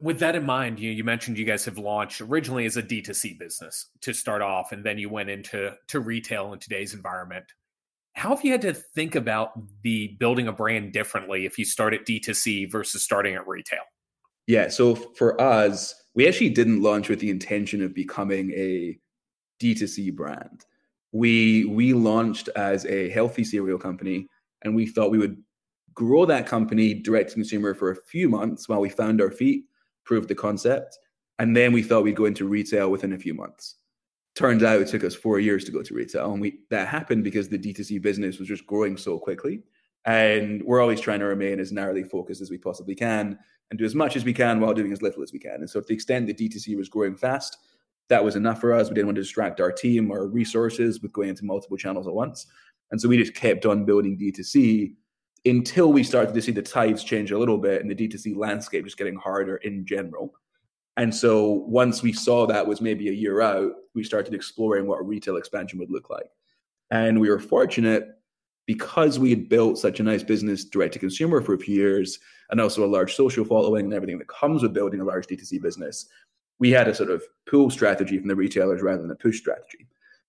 With 0.00 0.18
that 0.18 0.34
in 0.34 0.44
mind, 0.44 0.78
you, 0.78 0.90
you 0.90 1.04
mentioned 1.04 1.38
you 1.38 1.44
guys 1.44 1.64
have 1.64 1.78
launched 1.78 2.20
originally 2.20 2.66
as 2.66 2.76
a 2.76 2.82
D2C 2.82 3.38
business 3.38 3.86
to 4.02 4.12
start 4.12 4.42
off, 4.42 4.72
and 4.72 4.84
then 4.84 4.98
you 4.98 5.08
went 5.08 5.30
into 5.30 5.72
to 5.88 6.00
retail 6.00 6.52
in 6.52 6.58
today's 6.58 6.92
environment 6.92 7.46
how 8.16 8.30
have 8.30 8.42
you 8.42 8.50
had 8.50 8.62
to 8.62 8.72
think 8.72 9.14
about 9.14 9.52
the 9.82 10.16
building 10.18 10.48
a 10.48 10.52
brand 10.52 10.92
differently 10.92 11.44
if 11.44 11.58
you 11.58 11.66
start 11.66 11.92
at 11.92 12.06
D2C 12.06 12.72
versus 12.72 13.02
starting 13.02 13.34
at 13.34 13.46
retail? 13.46 13.82
Yeah, 14.46 14.68
so 14.68 14.94
for 14.94 15.38
us, 15.38 15.94
we 16.16 16.26
actually 16.26 16.50
didn't 16.50 16.82
launch 16.82 17.08
with 17.08 17.20
the 17.20 17.30
intention 17.30 17.82
of 17.82 17.94
becoming 17.94 18.50
a 18.52 18.98
D2C 19.62 20.16
brand. 20.16 20.64
We 21.12 21.64
we 21.66 21.92
launched 21.92 22.48
as 22.56 22.84
a 22.86 23.10
healthy 23.10 23.44
cereal 23.44 23.78
company 23.78 24.26
and 24.62 24.74
we 24.74 24.86
thought 24.86 25.12
we 25.12 25.18
would 25.18 25.40
grow 25.94 26.26
that 26.26 26.46
company 26.46 26.94
direct 26.94 27.30
to 27.30 27.34
consumer 27.36 27.74
for 27.74 27.90
a 27.90 27.96
few 27.96 28.28
months 28.28 28.68
while 28.68 28.80
we 28.80 28.88
found 28.88 29.20
our 29.20 29.30
feet, 29.30 29.64
proved 30.04 30.28
the 30.28 30.34
concept, 30.34 30.98
and 31.38 31.56
then 31.56 31.72
we 31.72 31.82
thought 31.82 32.02
we'd 32.02 32.16
go 32.16 32.24
into 32.24 32.48
retail 32.48 32.90
within 32.90 33.12
a 33.12 33.18
few 33.18 33.34
months 33.34 33.76
turns 34.36 34.62
out 34.62 34.82
it 34.82 34.86
took 34.86 35.02
us 35.02 35.14
four 35.14 35.40
years 35.40 35.64
to 35.64 35.72
go 35.72 35.82
to 35.82 35.94
retail 35.94 36.30
and 36.32 36.40
we 36.42 36.58
that 36.68 36.86
happened 36.86 37.24
because 37.24 37.48
the 37.48 37.58
d2c 37.58 38.00
business 38.02 38.38
was 38.38 38.46
just 38.46 38.66
growing 38.66 38.96
so 38.96 39.18
quickly 39.18 39.62
and 40.04 40.62
we're 40.62 40.80
always 40.80 41.00
trying 41.00 41.18
to 41.18 41.24
remain 41.24 41.58
as 41.58 41.72
narrowly 41.72 42.04
focused 42.04 42.42
as 42.42 42.50
we 42.50 42.58
possibly 42.58 42.94
can 42.94 43.38
and 43.70 43.78
do 43.78 43.84
as 43.84 43.94
much 43.94 44.16
as 44.16 44.24
we 44.24 44.32
can 44.32 44.60
while 44.60 44.74
doing 44.74 44.92
as 44.92 45.02
little 45.02 45.22
as 45.22 45.32
we 45.32 45.38
can. 45.38 45.56
And 45.56 45.68
so 45.68 45.80
to 45.80 45.86
the 45.86 45.94
extent 45.94 46.26
that 46.26 46.38
d2c 46.38 46.76
was 46.76 46.88
growing 46.88 47.16
fast 47.16 47.58
that 48.08 48.24
was 48.24 48.36
enough 48.36 48.60
for 48.60 48.72
us. 48.72 48.88
We 48.88 48.94
didn't 48.94 49.08
want 49.08 49.16
to 49.16 49.22
distract 49.22 49.60
our 49.60 49.72
team 49.72 50.10
or 50.10 50.28
resources 50.28 51.02
with 51.02 51.12
going 51.12 51.28
into 51.28 51.44
multiple 51.44 51.76
channels 51.76 52.06
at 52.06 52.14
once. 52.14 52.46
And 52.90 53.00
so 53.00 53.08
we 53.08 53.16
just 53.16 53.34
kept 53.34 53.66
on 53.66 53.84
building 53.84 54.16
d2c 54.16 54.94
until 55.44 55.92
we 55.92 56.02
started 56.02 56.34
to 56.34 56.42
see 56.42 56.52
the 56.52 56.62
tides 56.62 57.04
change 57.04 57.30
a 57.30 57.38
little 57.38 57.58
bit 57.58 57.80
and 57.82 57.90
the 57.90 57.94
d2c 57.94 58.36
landscape 58.36 58.84
just 58.84 58.96
getting 58.96 59.16
harder 59.16 59.56
in 59.56 59.84
general. 59.84 60.34
And 60.96 61.14
so 61.14 61.64
once 61.66 62.02
we 62.02 62.12
saw 62.12 62.46
that 62.46 62.66
was 62.66 62.80
maybe 62.80 63.08
a 63.08 63.12
year 63.12 63.42
out, 63.42 63.72
we 63.94 64.02
started 64.02 64.34
exploring 64.34 64.86
what 64.86 65.06
retail 65.06 65.36
expansion 65.36 65.78
would 65.78 65.90
look 65.90 66.08
like. 66.08 66.30
And 66.90 67.20
we 67.20 67.28
were 67.28 67.38
fortunate 67.38 68.15
because 68.66 69.18
we 69.18 69.30
had 69.30 69.48
built 69.48 69.78
such 69.78 70.00
a 70.00 70.02
nice 70.02 70.22
business 70.22 70.64
direct 70.64 70.92
to 70.94 70.98
consumer 70.98 71.40
for 71.40 71.54
a 71.54 71.58
few 71.58 71.74
years 71.74 72.18
and 72.50 72.60
also 72.60 72.84
a 72.84 72.86
large 72.86 73.14
social 73.14 73.44
following 73.44 73.86
and 73.86 73.94
everything 73.94 74.18
that 74.18 74.28
comes 74.28 74.62
with 74.62 74.74
building 74.74 75.00
a 75.00 75.04
large 75.04 75.26
D2C 75.26 75.62
business. 75.62 76.06
We 76.58 76.70
had 76.70 76.88
a 76.88 76.94
sort 76.94 77.10
of 77.10 77.22
pull 77.48 77.70
strategy 77.70 78.18
from 78.18 78.28
the 78.28 78.36
retailers 78.36 78.82
rather 78.82 79.02
than 79.02 79.10
a 79.10 79.16
push 79.16 79.38
strategy. 79.38 79.86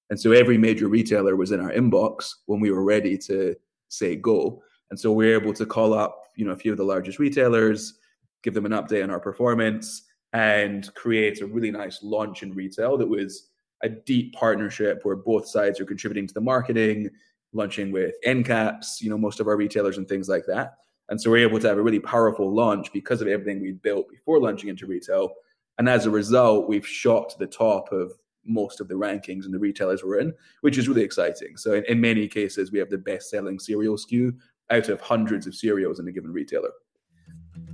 And 0.10 0.20
so 0.20 0.32
every 0.32 0.58
major 0.58 0.88
retailer 0.88 1.36
was 1.36 1.51
in 1.51 1.60
our 1.60 1.72
inbox 1.72 2.29
when 2.46 2.60
we 2.60 2.72
were 2.72 2.84
ready 2.84 3.17
to 3.20 3.56
say 3.89 4.15
go. 4.15 4.62
And 4.89 5.00
so 5.00 5.12
we 5.12 5.27
were 5.27 5.39
able 5.39 5.53
to 5.53 5.65
call 5.65 5.94
up, 5.94 6.24
you 6.36 6.46
know, 6.46 6.51
a 6.51 6.56
few 6.56 6.72
of 6.72 6.77
the 6.77 6.84
largest 6.84 7.20
retailers, 7.20 7.96
give 8.44 8.53
them 8.53 8.65
an 8.65 8.72
update 8.72 9.03
on 9.03 9.10
our 9.10 9.20
performance, 9.20 10.03
and 10.34 10.94
create 10.94 11.41
a 11.41 11.46
really 11.46 11.72
nice 11.72 12.03
launch 12.03 12.44
in 12.44 12.53
retail 12.53 12.98
that 12.98 13.08
was 13.08 13.50
a 13.84 13.89
deep 13.89 14.34
partnership 14.34 15.01
where 15.03 15.15
both 15.15 15.48
sides 15.48 15.79
are 15.79 15.86
contributing 15.86 16.27
to 16.27 16.34
the 16.34 16.41
marketing, 16.41 17.10
launching 17.57 17.91
with 17.91 18.15
end 18.23 18.45
caps, 18.45 19.01
you 19.01 19.09
know, 19.09 19.17
most 19.17 19.39
of 19.39 19.47
our 19.47 19.57
retailers 19.57 19.97
and 19.97 20.07
things 20.07 20.29
like 20.29 20.45
that. 20.47 20.77
And 21.09 21.21
so 21.21 21.31
we're 21.31 21.47
able 21.47 21.59
to 21.59 21.67
have 21.67 21.77
a 21.77 21.81
really 21.81 21.99
powerful 21.99 22.53
launch 22.53 22.91
because 22.93 23.21
of 23.21 23.27
everything 23.27 23.61
we 23.61 23.71
built 23.71 24.09
before 24.09 24.39
launching 24.39 24.69
into 24.69 24.85
retail 24.85 25.31
And 25.77 25.87
as 25.87 26.05
a 26.05 26.11
result, 26.11 26.67
we've 26.67 26.87
shot 26.87 27.29
to 27.29 27.39
the 27.39 27.47
top 27.47 27.91
of 27.91 28.11
most 28.45 28.79
of 28.79 28.87
the 28.87 28.95
rankings 28.95 29.45
and 29.45 29.53
the 29.53 29.59
retailers 29.59 30.03
we're 30.03 30.19
in, 30.19 30.33
which 30.61 30.77
is 30.77 30.87
really 30.87 31.03
exciting. 31.03 31.57
So 31.57 31.73
in, 31.73 31.83
in 31.85 32.01
many 32.01 32.27
cases, 32.27 32.71
we 32.71 32.79
have 32.79 32.89
the 32.89 32.97
best 32.97 33.29
selling 33.29 33.59
cereal 33.59 33.97
SKU 33.97 34.35
out 34.69 34.89
of 34.89 35.01
hundreds 35.01 35.47
of 35.47 35.55
cereals 35.55 35.99
in 35.99 36.07
a 36.07 36.11
given 36.11 36.31
retailer. 36.31 36.71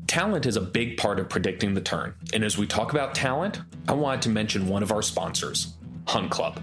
Talent 0.08 0.46
is 0.46 0.58
a 0.58 0.62
big 0.62 0.98
part 0.98 1.20
of 1.20 1.30
predicting 1.30 1.74
the 1.74 1.82
turn. 1.82 2.14
And 2.34 2.44
as 2.44 2.58
we 2.58 2.68
talk 2.68 2.92
about 2.92 3.16
talent, 3.16 3.62
I 3.88 3.94
wanted 3.94 4.22
to 4.24 4.30
mention 4.30 4.68
one 4.68 4.84
of 4.84 4.92
our 4.92 5.02
sponsors, 5.02 5.74
Hunt 6.08 6.30
Club. 6.30 6.60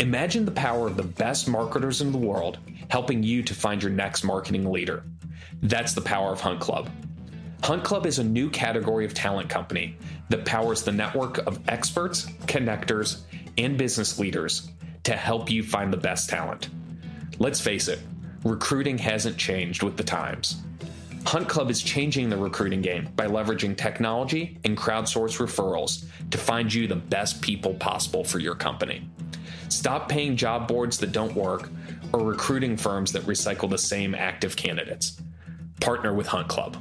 Imagine 0.00 0.44
the 0.44 0.52
power 0.52 0.86
of 0.86 0.96
the 0.96 1.02
best 1.02 1.48
marketers 1.48 2.00
in 2.00 2.12
the 2.12 2.18
world 2.18 2.58
helping 2.88 3.24
you 3.24 3.42
to 3.42 3.52
find 3.52 3.82
your 3.82 3.90
next 3.90 4.22
marketing 4.22 4.70
leader. 4.70 5.02
That's 5.60 5.92
the 5.92 6.00
power 6.00 6.30
of 6.30 6.40
Hunt 6.40 6.60
Club. 6.60 6.88
Hunt 7.64 7.82
Club 7.82 8.06
is 8.06 8.20
a 8.20 8.24
new 8.24 8.48
category 8.48 9.04
of 9.04 9.12
talent 9.12 9.48
company 9.48 9.96
that 10.28 10.44
powers 10.44 10.84
the 10.84 10.92
network 10.92 11.38
of 11.48 11.68
experts, 11.68 12.26
connectors, 12.46 13.22
and 13.56 13.76
business 13.76 14.20
leaders 14.20 14.70
to 15.02 15.16
help 15.16 15.50
you 15.50 15.64
find 15.64 15.92
the 15.92 15.96
best 15.96 16.30
talent. 16.30 16.68
Let's 17.40 17.60
face 17.60 17.88
it, 17.88 17.98
recruiting 18.44 18.98
hasn't 18.98 19.36
changed 19.36 19.82
with 19.82 19.96
the 19.96 20.04
times. 20.04 20.62
Hunt 21.26 21.48
Club 21.48 21.70
is 21.70 21.82
changing 21.82 22.30
the 22.30 22.36
recruiting 22.36 22.82
game 22.82 23.08
by 23.16 23.26
leveraging 23.26 23.76
technology 23.76 24.58
and 24.64 24.78
crowdsource 24.78 25.44
referrals 25.44 26.04
to 26.30 26.38
find 26.38 26.72
you 26.72 26.86
the 26.86 26.94
best 26.94 27.42
people 27.42 27.74
possible 27.74 28.22
for 28.22 28.38
your 28.38 28.54
company. 28.54 29.02
Stop 29.68 30.08
paying 30.08 30.36
job 30.36 30.66
boards 30.68 30.98
that 30.98 31.12
don't 31.12 31.34
work 31.34 31.68
or 32.12 32.24
recruiting 32.24 32.76
firms 32.76 33.12
that 33.12 33.22
recycle 33.22 33.68
the 33.68 33.78
same 33.78 34.14
active 34.14 34.56
candidates. 34.56 35.20
Partner 35.80 36.14
with 36.14 36.26
Hunt 36.26 36.48
Club. 36.48 36.76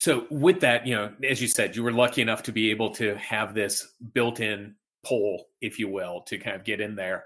So, 0.00 0.26
with 0.30 0.60
that, 0.60 0.86
you 0.86 0.94
know, 0.94 1.12
as 1.28 1.40
you 1.40 1.46
said, 1.46 1.76
you 1.76 1.82
were 1.84 1.92
lucky 1.92 2.22
enough 2.22 2.42
to 2.44 2.52
be 2.52 2.70
able 2.70 2.90
to 2.94 3.14
have 3.16 3.54
this 3.54 3.86
built 4.12 4.40
in 4.40 4.74
poll, 5.04 5.48
if 5.60 5.78
you 5.78 5.88
will, 5.88 6.22
to 6.22 6.38
kind 6.38 6.56
of 6.56 6.64
get 6.64 6.80
in 6.80 6.96
there. 6.96 7.24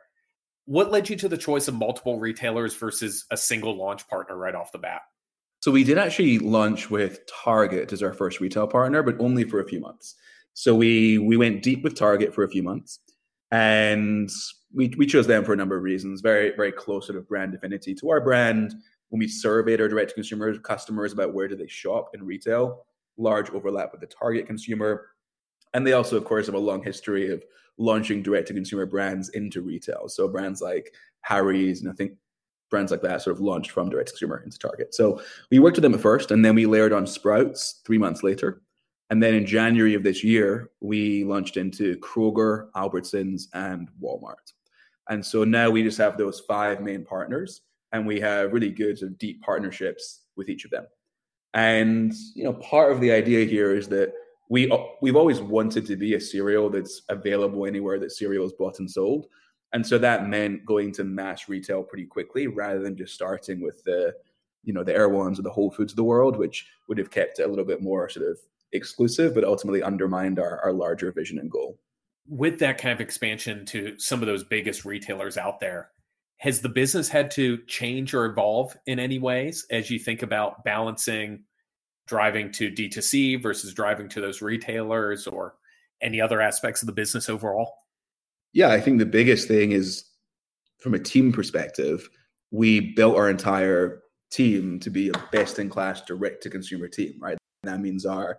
What 0.66 0.90
led 0.90 1.08
you 1.08 1.16
to 1.16 1.28
the 1.28 1.38
choice 1.38 1.68
of 1.68 1.74
multiple 1.74 2.18
retailers 2.18 2.74
versus 2.74 3.24
a 3.30 3.36
single 3.36 3.76
launch 3.76 4.06
partner 4.08 4.36
right 4.36 4.54
off 4.54 4.72
the 4.72 4.78
bat? 4.78 5.02
So 5.60 5.70
we 5.70 5.84
did 5.84 5.96
actually 5.96 6.38
launch 6.38 6.90
with 6.90 7.20
Target 7.26 7.92
as 7.92 8.02
our 8.02 8.12
first 8.12 8.40
retail 8.40 8.66
partner, 8.66 9.02
but 9.02 9.18
only 9.20 9.44
for 9.44 9.60
a 9.60 9.66
few 9.66 9.80
months. 9.80 10.14
So 10.52 10.74
we 10.74 11.18
we 11.18 11.36
went 11.36 11.62
deep 11.62 11.82
with 11.82 11.94
Target 11.94 12.34
for 12.34 12.44
a 12.44 12.48
few 12.48 12.62
months, 12.62 12.98
and 13.50 14.30
we 14.72 14.92
we 14.96 15.06
chose 15.06 15.26
them 15.26 15.44
for 15.44 15.52
a 15.52 15.56
number 15.56 15.76
of 15.76 15.82
reasons. 15.82 16.20
Very 16.20 16.54
very 16.56 16.72
close 16.72 17.06
sort 17.06 17.18
of 17.18 17.28
brand 17.28 17.54
affinity 17.54 17.94
to 17.96 18.10
our 18.10 18.20
brand. 18.20 18.74
When 19.08 19.20
we 19.20 19.28
surveyed 19.28 19.80
our 19.80 19.88
direct 19.88 20.10
to 20.10 20.14
consumer 20.14 20.56
customers 20.58 21.12
about 21.12 21.32
where 21.32 21.46
do 21.46 21.56
they 21.56 21.68
shop 21.68 22.10
in 22.14 22.24
retail, 22.24 22.86
large 23.16 23.50
overlap 23.50 23.92
with 23.92 24.00
the 24.00 24.08
Target 24.08 24.46
consumer, 24.46 25.10
and 25.74 25.86
they 25.86 25.92
also 25.92 26.16
of 26.16 26.24
course 26.24 26.46
have 26.46 26.54
a 26.54 26.58
long 26.58 26.82
history 26.82 27.30
of 27.30 27.44
launching 27.78 28.22
direct 28.22 28.48
to 28.48 28.54
consumer 28.54 28.86
brands 28.86 29.28
into 29.30 29.62
retail. 29.62 30.08
So 30.08 30.26
brands 30.26 30.60
like 30.60 30.94
Harry's 31.20 31.82
and 31.82 31.90
I 31.90 31.94
think 31.94 32.12
brands 32.70 32.90
like 32.90 33.02
that 33.02 33.22
sort 33.22 33.36
of 33.36 33.40
launched 33.40 33.70
from 33.70 33.90
direct 33.90 34.08
to 34.08 34.12
consumer 34.14 34.42
into 34.44 34.58
Target. 34.58 34.94
So 34.94 35.20
we 35.50 35.58
worked 35.58 35.76
with 35.76 35.82
them 35.82 35.94
at 35.94 36.00
first, 36.00 36.30
and 36.30 36.44
then 36.44 36.54
we 36.54 36.66
layered 36.66 36.92
on 36.92 37.06
Sprouts 37.06 37.80
three 37.84 37.98
months 37.98 38.22
later. 38.22 38.62
And 39.10 39.22
then 39.22 39.34
in 39.34 39.46
January 39.46 39.94
of 39.94 40.02
this 40.02 40.24
year, 40.24 40.70
we 40.80 41.24
launched 41.24 41.56
into 41.56 41.96
Kroger, 41.98 42.70
Albertsons, 42.74 43.44
and 43.54 43.88
Walmart. 44.02 44.52
And 45.08 45.24
so 45.24 45.44
now 45.44 45.70
we 45.70 45.82
just 45.82 45.98
have 45.98 46.18
those 46.18 46.40
five 46.40 46.80
main 46.80 47.04
partners, 47.04 47.62
and 47.92 48.06
we 48.06 48.18
have 48.20 48.52
really 48.52 48.70
good 48.70 48.98
sort 48.98 49.12
of 49.12 49.18
deep 49.18 49.40
partnerships 49.42 50.22
with 50.36 50.48
each 50.48 50.64
of 50.64 50.72
them. 50.72 50.86
And 51.54 52.12
you 52.34 52.44
know, 52.44 52.54
part 52.54 52.92
of 52.92 53.00
the 53.00 53.12
idea 53.12 53.46
here 53.46 53.74
is 53.74 53.88
that 53.88 54.12
we 54.48 54.70
we've 55.00 55.16
always 55.16 55.40
wanted 55.40 55.86
to 55.86 55.96
be 55.96 56.14
a 56.14 56.20
cereal 56.20 56.68
that's 56.68 57.02
available 57.08 57.66
anywhere 57.66 57.98
that 58.00 58.12
cereal 58.12 58.46
is 58.46 58.52
bought 58.52 58.78
and 58.80 58.90
sold. 58.90 59.26
And 59.72 59.86
so 59.86 59.98
that 59.98 60.28
meant 60.28 60.64
going 60.64 60.92
to 60.92 61.04
mass 61.04 61.48
retail 61.48 61.82
pretty 61.82 62.06
quickly 62.06 62.46
rather 62.46 62.80
than 62.80 62.96
just 62.96 63.14
starting 63.14 63.60
with 63.60 63.82
the, 63.84 64.14
you 64.62 64.72
know, 64.72 64.84
the 64.84 64.94
Erewhons 64.94 65.38
or 65.38 65.42
the 65.42 65.50
Whole 65.50 65.70
Foods 65.70 65.92
of 65.92 65.96
the 65.96 66.04
world, 66.04 66.36
which 66.36 66.66
would 66.88 66.98
have 66.98 67.10
kept 67.10 67.40
it 67.40 67.44
a 67.44 67.48
little 67.48 67.64
bit 67.64 67.82
more 67.82 68.08
sort 68.08 68.28
of 68.28 68.38
exclusive, 68.76 69.34
but 69.34 69.44
ultimately 69.44 69.82
undermined 69.82 70.38
our, 70.38 70.60
our 70.60 70.72
larger 70.72 71.10
vision 71.12 71.38
and 71.38 71.50
goal. 71.50 71.78
With 72.28 72.58
that 72.60 72.78
kind 72.78 72.92
of 72.92 73.00
expansion 73.00 73.66
to 73.66 73.98
some 73.98 74.20
of 74.20 74.26
those 74.26 74.44
biggest 74.44 74.84
retailers 74.84 75.36
out 75.36 75.60
there, 75.60 75.90
has 76.38 76.60
the 76.60 76.68
business 76.68 77.08
had 77.08 77.30
to 77.32 77.58
change 77.66 78.12
or 78.14 78.26
evolve 78.26 78.76
in 78.86 78.98
any 78.98 79.18
ways 79.18 79.66
as 79.70 79.90
you 79.90 79.98
think 79.98 80.22
about 80.22 80.64
balancing 80.64 81.44
driving 82.06 82.52
to 82.52 82.70
D2C 82.70 83.42
versus 83.42 83.74
driving 83.74 84.08
to 84.10 84.20
those 84.20 84.42
retailers 84.42 85.26
or 85.26 85.54
any 86.00 86.20
other 86.20 86.40
aspects 86.40 86.82
of 86.82 86.86
the 86.86 86.92
business 86.92 87.28
overall? 87.28 87.72
Yeah, 88.52 88.70
I 88.70 88.80
think 88.80 88.98
the 88.98 89.06
biggest 89.06 89.48
thing 89.48 89.72
is 89.72 90.04
from 90.78 90.94
a 90.94 90.98
team 90.98 91.32
perspective, 91.32 92.08
we 92.50 92.92
built 92.94 93.16
our 93.16 93.28
entire 93.28 94.02
team 94.30 94.78
to 94.80 94.90
be 94.90 95.08
a 95.08 95.12
best 95.32 95.58
in 95.58 95.68
class 95.68 96.02
direct 96.02 96.42
to 96.42 96.50
consumer 96.50 96.88
team, 96.88 97.14
right? 97.20 97.38
That 97.64 97.80
means 97.80 98.06
our 98.06 98.38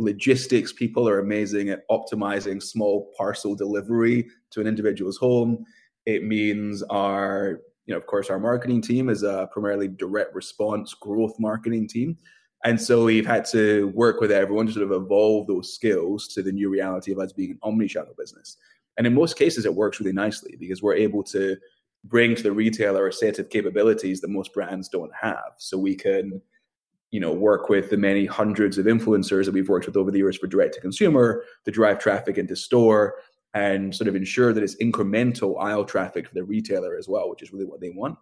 logistics 0.00 0.72
people 0.72 1.08
are 1.08 1.18
amazing 1.18 1.68
at 1.68 1.86
optimizing 1.88 2.62
small 2.62 3.12
parcel 3.16 3.54
delivery 3.54 4.26
to 4.50 4.60
an 4.60 4.66
individual's 4.66 5.18
home. 5.18 5.64
It 6.06 6.24
means 6.24 6.82
our, 6.84 7.60
you 7.86 7.92
know, 7.92 7.98
of 7.98 8.06
course, 8.06 8.30
our 8.30 8.40
marketing 8.40 8.80
team 8.82 9.08
is 9.08 9.22
a 9.22 9.48
primarily 9.52 9.88
direct 9.88 10.34
response 10.34 10.94
growth 10.94 11.34
marketing 11.38 11.86
team. 11.86 12.16
And 12.64 12.80
so 12.80 13.04
we've 13.04 13.26
had 13.26 13.44
to 13.46 13.88
work 13.94 14.20
with 14.20 14.32
everyone 14.32 14.66
to 14.66 14.72
sort 14.72 14.90
of 14.90 14.92
evolve 14.92 15.46
those 15.46 15.72
skills 15.74 16.28
to 16.28 16.42
the 16.42 16.52
new 16.52 16.70
reality 16.70 17.12
of 17.12 17.18
us 17.18 17.32
being 17.32 17.52
an 17.52 17.58
omni-channel 17.62 18.14
business. 18.18 18.56
And 18.98 19.06
in 19.06 19.14
most 19.14 19.36
cases, 19.36 19.64
it 19.64 19.74
works 19.74 20.00
really 20.00 20.12
nicely 20.12 20.56
because 20.58 20.82
we're 20.82 20.94
able 20.94 21.22
to 21.24 21.56
bring 22.04 22.34
to 22.34 22.42
the 22.42 22.52
retailer 22.52 23.06
a 23.06 23.12
set 23.12 23.38
of 23.38 23.50
capabilities 23.50 24.20
that 24.20 24.28
most 24.28 24.52
brands 24.52 24.88
don't 24.88 25.12
have. 25.18 25.52
So 25.58 25.78
we 25.78 25.94
can, 25.94 26.40
you 27.10 27.20
know, 27.20 27.32
work 27.32 27.68
with 27.68 27.90
the 27.90 27.96
many 27.96 28.26
hundreds 28.26 28.78
of 28.78 28.86
influencers 28.86 29.44
that 29.44 29.54
we've 29.54 29.68
worked 29.68 29.86
with 29.86 29.96
over 29.96 30.10
the 30.10 30.18
years 30.18 30.36
for 30.36 30.46
direct 30.46 30.74
to 30.74 30.80
consumer 30.80 31.44
to 31.64 31.70
drive 31.70 31.98
traffic 31.98 32.38
into 32.38 32.54
store 32.54 33.16
and 33.54 33.94
sort 33.94 34.06
of 34.06 34.14
ensure 34.14 34.52
that 34.52 34.62
it's 34.62 34.76
incremental 34.76 35.60
aisle 35.60 35.84
traffic 35.84 36.28
for 36.28 36.34
the 36.34 36.44
retailer 36.44 36.96
as 36.96 37.08
well, 37.08 37.28
which 37.28 37.42
is 37.42 37.52
really 37.52 37.64
what 37.64 37.80
they 37.80 37.90
want. 37.90 38.16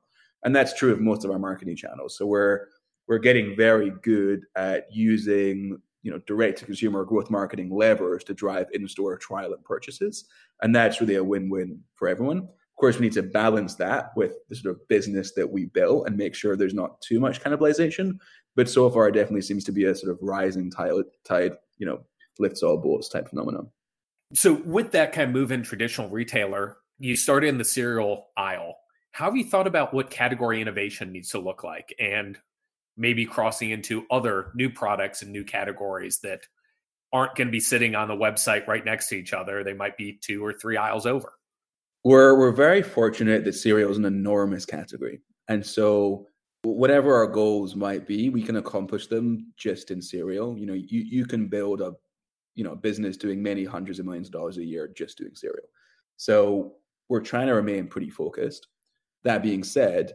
And 0.45 0.57
that's 0.57 0.73
true 0.73 0.93
of 0.93 1.01
most 1.01 1.25
of 1.25 1.31
our 1.31 1.39
marketing 1.39 1.77
channels. 1.77 2.17
So 2.17 2.27
we're 2.27 2.67
we're 3.09 3.19
getting 3.19 3.57
very 3.57 3.93
good 4.03 4.43
at 4.55 4.87
using 4.93 5.79
you 6.03 6.11
know 6.11 6.19
direct 6.27 6.59
to 6.59 6.65
consumer 6.65 7.05
growth 7.05 7.31
marketing 7.31 7.71
levers 7.71 8.23
to 8.25 8.35
drive 8.35 8.67
in-store 8.73 9.17
trial 9.19 9.53
and 9.53 9.65
purchases 9.65 10.27
and 10.63 10.75
that's 10.75 11.01
really 11.01 11.17
a 11.17 11.25
win-win 11.25 11.81
for 11.95 12.09
everyone 12.09 12.39
of 12.39 12.77
course 12.79 12.99
we 12.99 13.07
need 13.07 13.13
to 13.13 13.23
balance 13.23 13.75
that 13.75 14.13
with 14.15 14.35
the 14.49 14.55
sort 14.55 14.75
of 14.75 14.89
business 14.89 15.33
that 15.35 15.51
we 15.51 15.67
build 15.67 16.07
and 16.07 16.17
make 16.17 16.35
sure 16.35 16.57
there's 16.57 16.75
not 16.75 17.01
too 17.01 17.19
much 17.19 17.43
cannibalization 17.43 18.13
but 18.59 18.69
so 18.69 18.91
far 18.91 19.07
it 19.07 19.13
definitely 19.13 19.41
seems 19.41 19.63
to 19.63 19.71
be 19.71 19.85
a 19.85 19.95
sort 19.95 20.11
of 20.11 20.19
rising 20.21 20.69
tide, 20.69 20.93
tide 21.25 21.53
you 21.79 21.87
know 21.87 22.01
lifts 22.41 22.63
all 22.63 22.77
boats 22.77 23.09
type 23.09 23.29
phenomenon 23.29 23.71
so 24.35 24.55
with 24.65 24.91
that 24.91 25.13
kind 25.13 25.29
of 25.29 25.35
move 25.35 25.53
in 25.53 25.63
traditional 25.63 26.11
retailer 26.11 26.79
you 26.99 27.15
started 27.15 27.47
in 27.47 27.59
the 27.59 27.65
cereal 27.65 28.27
aisle 28.37 28.75
how 29.13 29.27
have 29.27 29.37
you 29.37 29.45
thought 29.45 29.69
about 29.69 29.95
what 29.95 30.11
category 30.11 30.61
innovation 30.61 31.13
needs 31.13 31.29
to 31.29 31.39
look 31.39 31.63
like 31.63 31.95
and 32.01 32.37
maybe 32.97 33.25
crossing 33.25 33.71
into 33.71 34.05
other 34.11 34.51
new 34.55 34.69
products 34.69 35.23
and 35.23 35.31
new 35.31 35.45
categories 35.45 36.19
that 36.19 36.41
aren't 37.13 37.35
going 37.37 37.49
to 37.49 37.53
be 37.53 37.61
sitting 37.61 37.95
on 37.95 38.09
the 38.09 38.15
website 38.15 38.67
right 38.67 38.85
next 38.85 39.09
to 39.09 39.15
each 39.15 39.33
other. 39.33 39.65
They 39.65 39.73
might 39.73 39.97
be 39.97 40.19
two 40.21 40.45
or 40.45 40.53
three 40.53 40.77
aisles 40.77 41.07
over. 41.07 41.33
We're 42.05 42.37
we're 42.39 42.53
very 42.53 42.83
fortunate 42.83 43.45
that 43.45 43.55
cereal 43.55 43.91
is 43.91 43.99
an 43.99 44.05
enormous 44.05 44.65
category, 44.65 45.21
and 45.49 45.65
so 45.65 46.27
whatever 46.77 47.15
our 47.15 47.27
goals 47.27 47.77
might 47.77 48.07
be, 48.07 48.31
we 48.31 48.43
can 48.43 48.57
accomplish 48.57 49.07
them 49.07 49.53
just 49.57 49.91
in 49.91 50.03
cereal. 50.03 50.59
You 50.59 50.67
know, 50.67 50.75
you 50.75 51.01
you 51.01 51.27
can 51.27 51.49
build 51.49 51.81
a 51.81 51.95
you 52.55 52.65
know 52.65 52.75
business 52.75 53.17
doing 53.17 53.43
many 53.43 53.65
hundreds 53.65 53.99
of 53.99 54.07
millions 54.07 54.29
of 54.29 54.33
dollars 54.33 54.59
a 54.59 54.65
year 54.65 54.89
just 54.89 55.19
doing 55.19 55.35
cereal. 55.35 55.69
So 56.17 56.75
we're 57.09 57.21
trying 57.21 57.47
to 57.47 57.55
remain 57.55 57.87
pretty 57.87 58.11
focused. 58.11 58.69
That 59.25 59.43
being 59.43 59.63
said, 59.63 60.15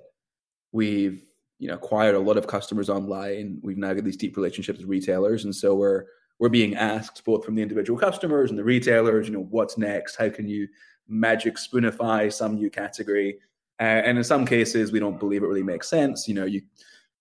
we've 0.71 1.23
you 1.59 1.67
know 1.67 1.75
acquired 1.75 2.15
a 2.15 2.19
lot 2.19 2.37
of 2.37 2.47
customers 2.47 2.89
online. 2.89 3.59
We've 3.63 3.77
now 3.77 3.93
got 3.93 4.03
these 4.03 4.17
deep 4.17 4.35
relationships 4.35 4.79
with 4.79 4.89
retailers, 4.89 5.45
and 5.45 5.55
so 5.55 5.75
we're 5.75 6.05
we're 6.39 6.49
being 6.49 6.75
asked 6.75 7.23
both 7.23 7.45
from 7.45 7.55
the 7.55 7.61
individual 7.61 7.97
customers 7.97 8.49
and 8.49 8.59
the 8.59 8.63
retailers, 8.63 9.27
you 9.27 9.33
know, 9.33 9.47
what's 9.49 9.77
next? 9.77 10.15
How 10.15 10.29
can 10.29 10.47
you 10.47 10.67
magic 11.07 11.55
spoonify 11.55 12.33
some 12.33 12.55
new 12.55 12.69
category? 12.69 13.37
Uh, 13.83 14.01
and 14.05 14.17
in 14.17 14.23
some 14.23 14.45
cases, 14.45 14.93
we 14.93 14.99
don't 14.99 15.19
believe 15.19 15.43
it 15.43 15.47
really 15.47 15.61
makes 15.61 15.89
sense. 15.89 16.25
You 16.25 16.35
know, 16.35 16.45
you 16.45 16.61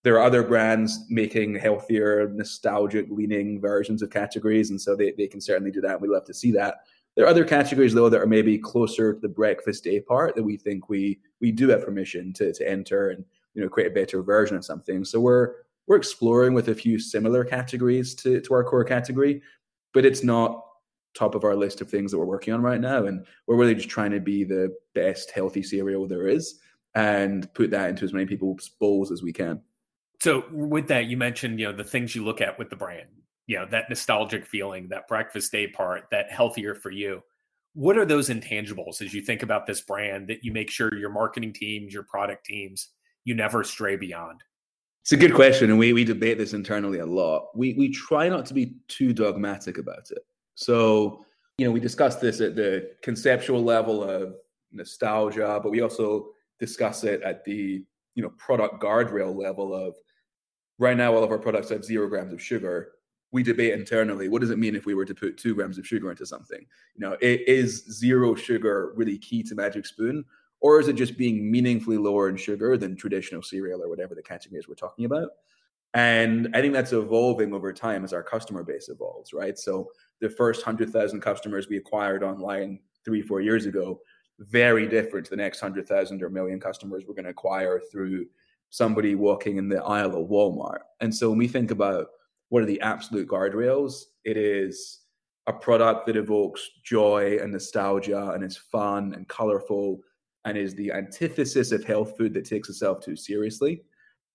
there 0.03 0.15
are 0.15 0.23
other 0.23 0.43
brands 0.43 1.05
making 1.09 1.55
healthier, 1.55 2.29
nostalgic 2.29 3.07
leaning 3.09 3.59
versions 3.59 4.01
of 4.01 4.11
categories, 4.11 4.69
and 4.69 4.79
so 4.79 4.95
they, 4.95 5.11
they 5.17 5.27
can 5.27 5.41
certainly 5.41 5.71
do 5.71 5.81
that. 5.81 5.99
We 5.99 6.07
love 6.07 6.23
to 6.23 6.33
see 6.33 6.53
that. 6.53 6.75
There 7.15 7.25
are 7.25 7.29
other 7.29 7.43
categories 7.43 7.93
though 7.93 8.07
that 8.07 8.21
are 8.21 8.27
maybe 8.27 8.57
closer 8.57 9.13
to 9.13 9.19
the 9.19 9.27
breakfast 9.27 9.83
day 9.83 9.99
part 9.99 10.37
that 10.37 10.43
we 10.43 10.55
think 10.55 10.87
we 10.87 11.19
we 11.41 11.51
do 11.51 11.67
have 11.67 11.83
permission 11.83 12.31
to 12.33 12.53
to 12.53 12.69
enter 12.69 13.09
and 13.09 13.25
you 13.55 13.61
know 13.61 13.67
create 13.67 13.91
a 13.91 13.93
better 13.93 14.23
version 14.23 14.55
of 14.55 14.63
something. 14.63 15.03
So 15.03 15.19
we're 15.19 15.55
we're 15.87 15.97
exploring 15.97 16.53
with 16.53 16.69
a 16.69 16.75
few 16.75 16.97
similar 16.97 17.43
categories 17.43 18.15
to 18.15 18.39
to 18.39 18.53
our 18.53 18.63
core 18.63 18.85
category, 18.85 19.41
but 19.93 20.05
it's 20.05 20.23
not 20.23 20.63
top 21.13 21.35
of 21.35 21.43
our 21.43 21.55
list 21.55 21.81
of 21.81 21.89
things 21.89 22.11
that 22.11 22.17
we're 22.17 22.25
working 22.25 22.53
on 22.53 22.61
right 22.61 22.81
now. 22.81 23.05
And 23.05 23.25
we're 23.47 23.55
really 23.55 23.75
just 23.75 23.89
trying 23.89 24.11
to 24.11 24.19
be 24.19 24.43
the 24.43 24.75
best 24.95 25.31
healthy 25.31 25.63
cereal 25.63 26.07
there 26.07 26.27
is 26.27 26.59
and 26.95 27.51
put 27.53 27.71
that 27.71 27.89
into 27.89 28.05
as 28.05 28.13
many 28.13 28.25
people's 28.25 28.69
bowls 28.79 29.11
as 29.11 29.23
we 29.23 29.33
can. 29.33 29.61
So 30.21 30.45
with 30.51 30.87
that, 30.87 31.05
you 31.05 31.17
mentioned, 31.17 31.59
you 31.59 31.65
know, 31.65 31.75
the 31.75 31.83
things 31.83 32.15
you 32.15 32.23
look 32.23 32.41
at 32.41 32.57
with 32.57 32.69
the 32.69 32.75
brand, 32.75 33.09
you 33.47 33.57
know, 33.57 33.65
that 33.67 33.89
nostalgic 33.89 34.45
feeling, 34.45 34.87
that 34.89 35.07
breakfast 35.07 35.51
day 35.51 35.67
part, 35.67 36.05
that 36.11 36.31
healthier 36.31 36.75
for 36.75 36.91
you. 36.91 37.21
What 37.73 37.97
are 37.97 38.05
those 38.05 38.29
intangibles 38.29 39.01
as 39.01 39.13
you 39.13 39.21
think 39.21 39.43
about 39.43 39.65
this 39.65 39.81
brand 39.81 40.27
that 40.27 40.43
you 40.43 40.51
make 40.51 40.69
sure 40.69 40.95
your 40.95 41.09
marketing 41.09 41.53
teams, 41.53 41.93
your 41.93 42.03
product 42.03 42.45
teams, 42.45 42.89
you 43.25 43.33
never 43.33 43.63
stray 43.63 43.95
beyond? 43.95 44.41
It's 45.01 45.11
a 45.11 45.17
good 45.17 45.33
question, 45.33 45.69
and 45.69 45.77
we 45.77 45.91
we 45.91 46.05
debate 46.05 46.37
this 46.37 46.53
internally 46.53 46.99
a 46.99 47.05
lot. 47.05 47.49
We 47.53 47.73
we 47.73 47.89
try 47.89 48.29
not 48.29 48.45
to 48.45 48.53
be 48.53 48.75
too 48.87 49.11
dogmatic 49.11 49.77
about 49.77 50.09
it. 50.11 50.19
So, 50.55 51.25
you 51.57 51.65
know, 51.65 51.71
we 51.71 51.79
discussed 51.79 52.21
this 52.21 52.41
at 52.41 52.55
the 52.55 52.91
conceptual 53.01 53.63
level 53.63 54.03
of 54.03 54.35
nostalgia, 54.71 55.59
but 55.61 55.71
we 55.71 55.81
also 55.81 56.29
discuss 56.59 57.03
it 57.03 57.21
at 57.21 57.43
the 57.43 57.83
you 58.15 58.23
know 58.23 58.29
product 58.37 58.81
guardrail 58.81 59.35
level 59.35 59.73
of 59.73 59.95
right 60.79 60.95
now 60.95 61.13
all 61.13 61.23
of 61.23 61.31
our 61.31 61.39
products 61.39 61.69
have 61.69 61.83
zero 61.83 62.07
grams 62.07 62.33
of 62.33 62.41
sugar. 62.41 62.91
We 63.31 63.41
debate 63.41 63.73
internally 63.73 64.29
what 64.29 64.41
does 64.41 64.51
it 64.51 64.59
mean 64.59 64.75
if 64.75 64.85
we 64.85 64.93
were 64.93 65.05
to 65.05 65.15
put 65.15 65.37
two 65.37 65.55
grams 65.55 65.77
of 65.77 65.87
sugar 65.87 66.11
into 66.11 66.25
something? 66.25 66.65
You 66.95 67.01
know 67.01 67.17
it 67.21 67.47
is 67.47 67.85
zero 67.91 68.35
sugar 68.35 68.93
really 68.95 69.17
key 69.17 69.43
to 69.43 69.55
magic 69.55 69.85
spoon 69.85 70.23
or 70.61 70.79
is 70.79 70.87
it 70.87 70.93
just 70.93 71.17
being 71.17 71.51
meaningfully 71.51 71.97
lower 71.97 72.29
in 72.29 72.37
sugar 72.37 72.77
than 72.77 72.95
traditional 72.95 73.41
cereal 73.41 73.83
or 73.83 73.89
whatever 73.89 74.15
the 74.15 74.21
category 74.21 74.59
is 74.59 74.67
we're 74.67 74.75
talking 74.75 75.05
about 75.05 75.29
and 75.93 76.49
i 76.55 76.61
think 76.61 76.73
that's 76.73 76.93
evolving 76.93 77.53
over 77.53 77.71
time 77.71 78.03
as 78.03 78.13
our 78.13 78.23
customer 78.23 78.63
base 78.63 78.89
evolves 78.89 79.33
right 79.33 79.57
so 79.57 79.89
the 80.21 80.29
first 80.29 80.65
100000 80.65 81.21
customers 81.21 81.67
we 81.69 81.77
acquired 81.77 82.23
online 82.23 82.79
three 83.05 83.21
four 83.21 83.41
years 83.41 83.65
ago 83.65 83.99
very 84.39 84.87
different 84.87 85.25
to 85.25 85.29
the 85.29 85.37
next 85.37 85.61
100000 85.61 86.23
or 86.23 86.29
million 86.29 86.59
customers 86.59 87.03
we're 87.07 87.13
going 87.13 87.25
to 87.25 87.31
acquire 87.31 87.79
through 87.91 88.25
somebody 88.69 89.13
walking 89.13 89.57
in 89.57 89.69
the 89.69 89.83
aisle 89.83 90.15
of 90.15 90.29
walmart 90.29 90.79
and 90.99 91.13
so 91.13 91.29
when 91.29 91.37
we 91.37 91.47
think 91.47 91.69
about 91.69 92.07
what 92.53 92.61
are 92.61 92.67
the 92.67 92.81
absolute 92.81 93.27
guardrails? 93.27 94.03
It 94.25 94.37
is 94.37 94.99
a 95.47 95.53
product 95.53 96.05
that 96.05 96.15
evokes 96.15 96.69
joy 96.83 97.39
and 97.41 97.51
nostalgia 97.51 98.29
and 98.29 98.43
is 98.43 98.57
fun 98.57 99.15
and 99.15 99.27
colorful 99.27 100.01
and 100.45 100.55
is 100.55 100.75
the 100.75 100.91
antithesis 100.91 101.71
of 101.71 101.83
health 101.83 102.15
food 102.15 102.31
that 102.35 102.45
takes 102.45 102.69
itself 102.69 103.03
too 103.03 103.15
seriously. 103.15 103.81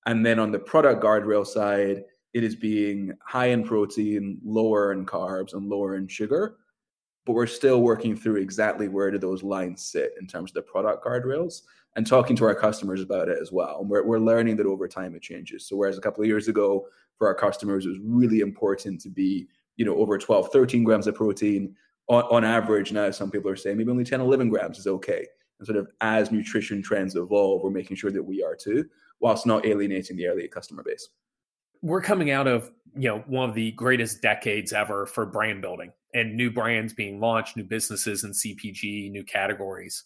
And 0.09 0.25
then 0.25 0.39
on 0.39 0.51
the 0.51 0.59
product 0.59 1.05
guardrail 1.05 1.47
side, 1.47 2.03
it 2.33 2.43
is 2.43 2.57
being 2.57 3.13
high 3.23 3.49
in 3.49 3.63
protein, 3.63 4.41
lower 4.43 4.93
in 4.93 5.05
carbs, 5.05 5.53
and 5.53 5.69
lower 5.69 5.97
in 5.97 6.09
sugar. 6.09 6.57
But 7.27 7.35
we're 7.35 7.47
still 7.47 7.83
working 7.83 8.17
through 8.17 8.37
exactly 8.37 8.89
where 8.89 9.11
do 9.11 9.19
those 9.19 9.43
lines 9.43 9.85
sit 9.85 10.15
in 10.19 10.27
terms 10.27 10.51
of 10.51 10.55
the 10.55 10.63
product 10.63 11.05
guardrails 11.05 11.61
and 11.95 12.07
talking 12.07 12.37
to 12.37 12.47
our 12.47 12.55
customers 12.55 13.03
about 13.03 13.29
it 13.29 13.37
as 13.39 13.53
well. 13.53 13.81
And 13.83 13.91
we're, 13.91 14.03
we're 14.03 14.19
learning 14.19 14.57
that 14.57 14.67
over 14.67 14.89
time 14.89 15.15
it 15.15 15.21
changes. 15.21 15.69
So 15.69 15.77
whereas 15.77 15.99
a 15.99 16.01
couple 16.01 16.23
of 16.23 16.29
years 16.29 16.49
ago 16.49 16.87
for 17.19 17.27
our 17.27 17.35
customers, 17.35 17.85
it 17.85 17.91
was 17.91 17.99
really 18.03 18.41
important 18.41 19.03
to 19.03 19.11
be, 19.11 19.47
you 19.77 19.85
know, 19.85 19.97
over 19.97 20.17
12, 20.17 20.49
13 20.51 20.85
grams 20.85 21.07
of 21.07 21.17
protein 21.17 21.77
on, 22.09 22.23
on 22.31 22.45
average. 22.45 22.93
Now 22.93 23.11
some 23.11 23.31
people 23.31 23.51
are 23.51 23.57
saying 23.57 23.77
maybe 23.77 23.91
only 23.91 24.05
10, 24.05 24.23
11 24.23 24.49
grams 24.49 24.79
is 24.79 24.87
okay. 24.87 25.27
And 25.59 25.67
sort 25.67 25.79
of 25.79 25.89
as 26.01 26.31
nutrition 26.31 26.83
trends 26.83 27.17
evolve, 27.17 27.63
we're 27.63 27.71
making 27.71 27.97
sure 27.97 28.11
that 28.11 28.23
we 28.23 28.43
are 28.43 28.57
too, 28.57 28.87
whilst 29.21 29.47
not 29.47 29.67
alienating 29.67 30.17
the 30.17 30.27
early 30.27 30.49
customer 30.49 30.83
base. 30.83 31.09
We're 31.83 32.03
coming 32.03 32.31
out 32.31 32.47
of, 32.47 32.71
you 32.97 33.09
know, 33.09 33.25
one 33.27 33.49
of 33.49 33.55
the 33.55 33.73
greatest 33.73 34.21
decades 34.21 34.73
ever 34.73 35.07
for 35.07 35.27
brand 35.27 35.63
building 35.63 35.93
and 36.15 36.37
new 36.37 36.51
brands 36.51 36.93
being 36.93 37.21
launched, 37.21 37.57
new 37.57 37.65
businesses 37.65 38.25
in 38.25 38.33
CPG, 38.33 39.11
new 39.11 39.25
categories. 39.25 40.05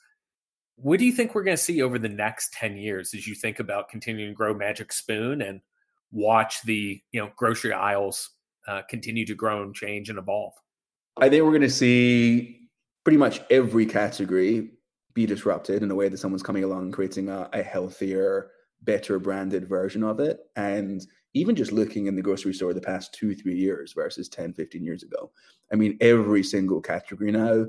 What 0.77 0.99
do 0.99 1.07
you 1.07 1.13
think 1.13 1.35
we're 1.35 1.45
going 1.45 1.57
to 1.57 1.63
see 1.63 1.83
over 1.83 1.99
the 1.99 2.09
next 2.09 2.53
10 2.55 2.77
years 2.77 3.15
as 3.15 3.27
you 3.27 3.35
think 3.35 3.61
about 3.61 3.89
continuing 3.89 4.31
to 4.31 4.35
grow 4.35 4.55
Magic 4.55 4.93
Spoon 4.93 5.43
and 5.43 5.61
watch 6.11 6.63
the 6.63 7.01
you 7.13 7.21
know 7.21 7.31
grocery 7.37 7.73
aisles 7.73 8.31
uh, 8.69 8.83
continue 8.89 9.25
to 9.27 9.35
grow 9.35 9.63
and 9.63 9.75
change 9.75 10.09
and 10.09 10.19
evolve? 10.19 10.53
I 11.19 11.29
think 11.29 11.45
we're 11.45 11.51
going 11.51 11.63
to 11.63 11.71
see 11.71 12.69
pretty 13.05 13.19
much 13.19 13.41
every 13.51 13.87
category 13.87 14.71
be 15.15 15.27
disrupted 15.27 15.83
in 15.83 15.91
a 15.91 15.95
way 15.95 16.09
that 16.09 16.19
someone's 16.19 16.43
coming 16.43 16.65
along 16.65 16.83
and 16.83 16.93
creating 16.93 17.29
a, 17.29 17.49
a 17.53 17.63
healthier, 17.63 18.51
better 18.83 19.19
branded 19.19 19.69
version 19.69 20.03
of 20.03 20.21
it. 20.21 20.41
And 20.57 21.07
even 21.35 21.57
just 21.57 21.73
looking 21.73 22.07
in 22.07 22.17
the 22.17 22.23
grocery 22.23 22.53
store 22.53 22.75
the 22.75 22.81
past 22.81 23.15
two, 23.15 23.35
three 23.35 23.57
years 23.57 23.93
versus 23.93 24.29
10, 24.29 24.53
15 24.53 24.85
years 24.85 25.03
ago. 25.03 25.31
I 25.73 25.77
mean, 25.77 25.97
every 26.01 26.43
single 26.43 26.81
category 26.81 27.33
now, 27.33 27.67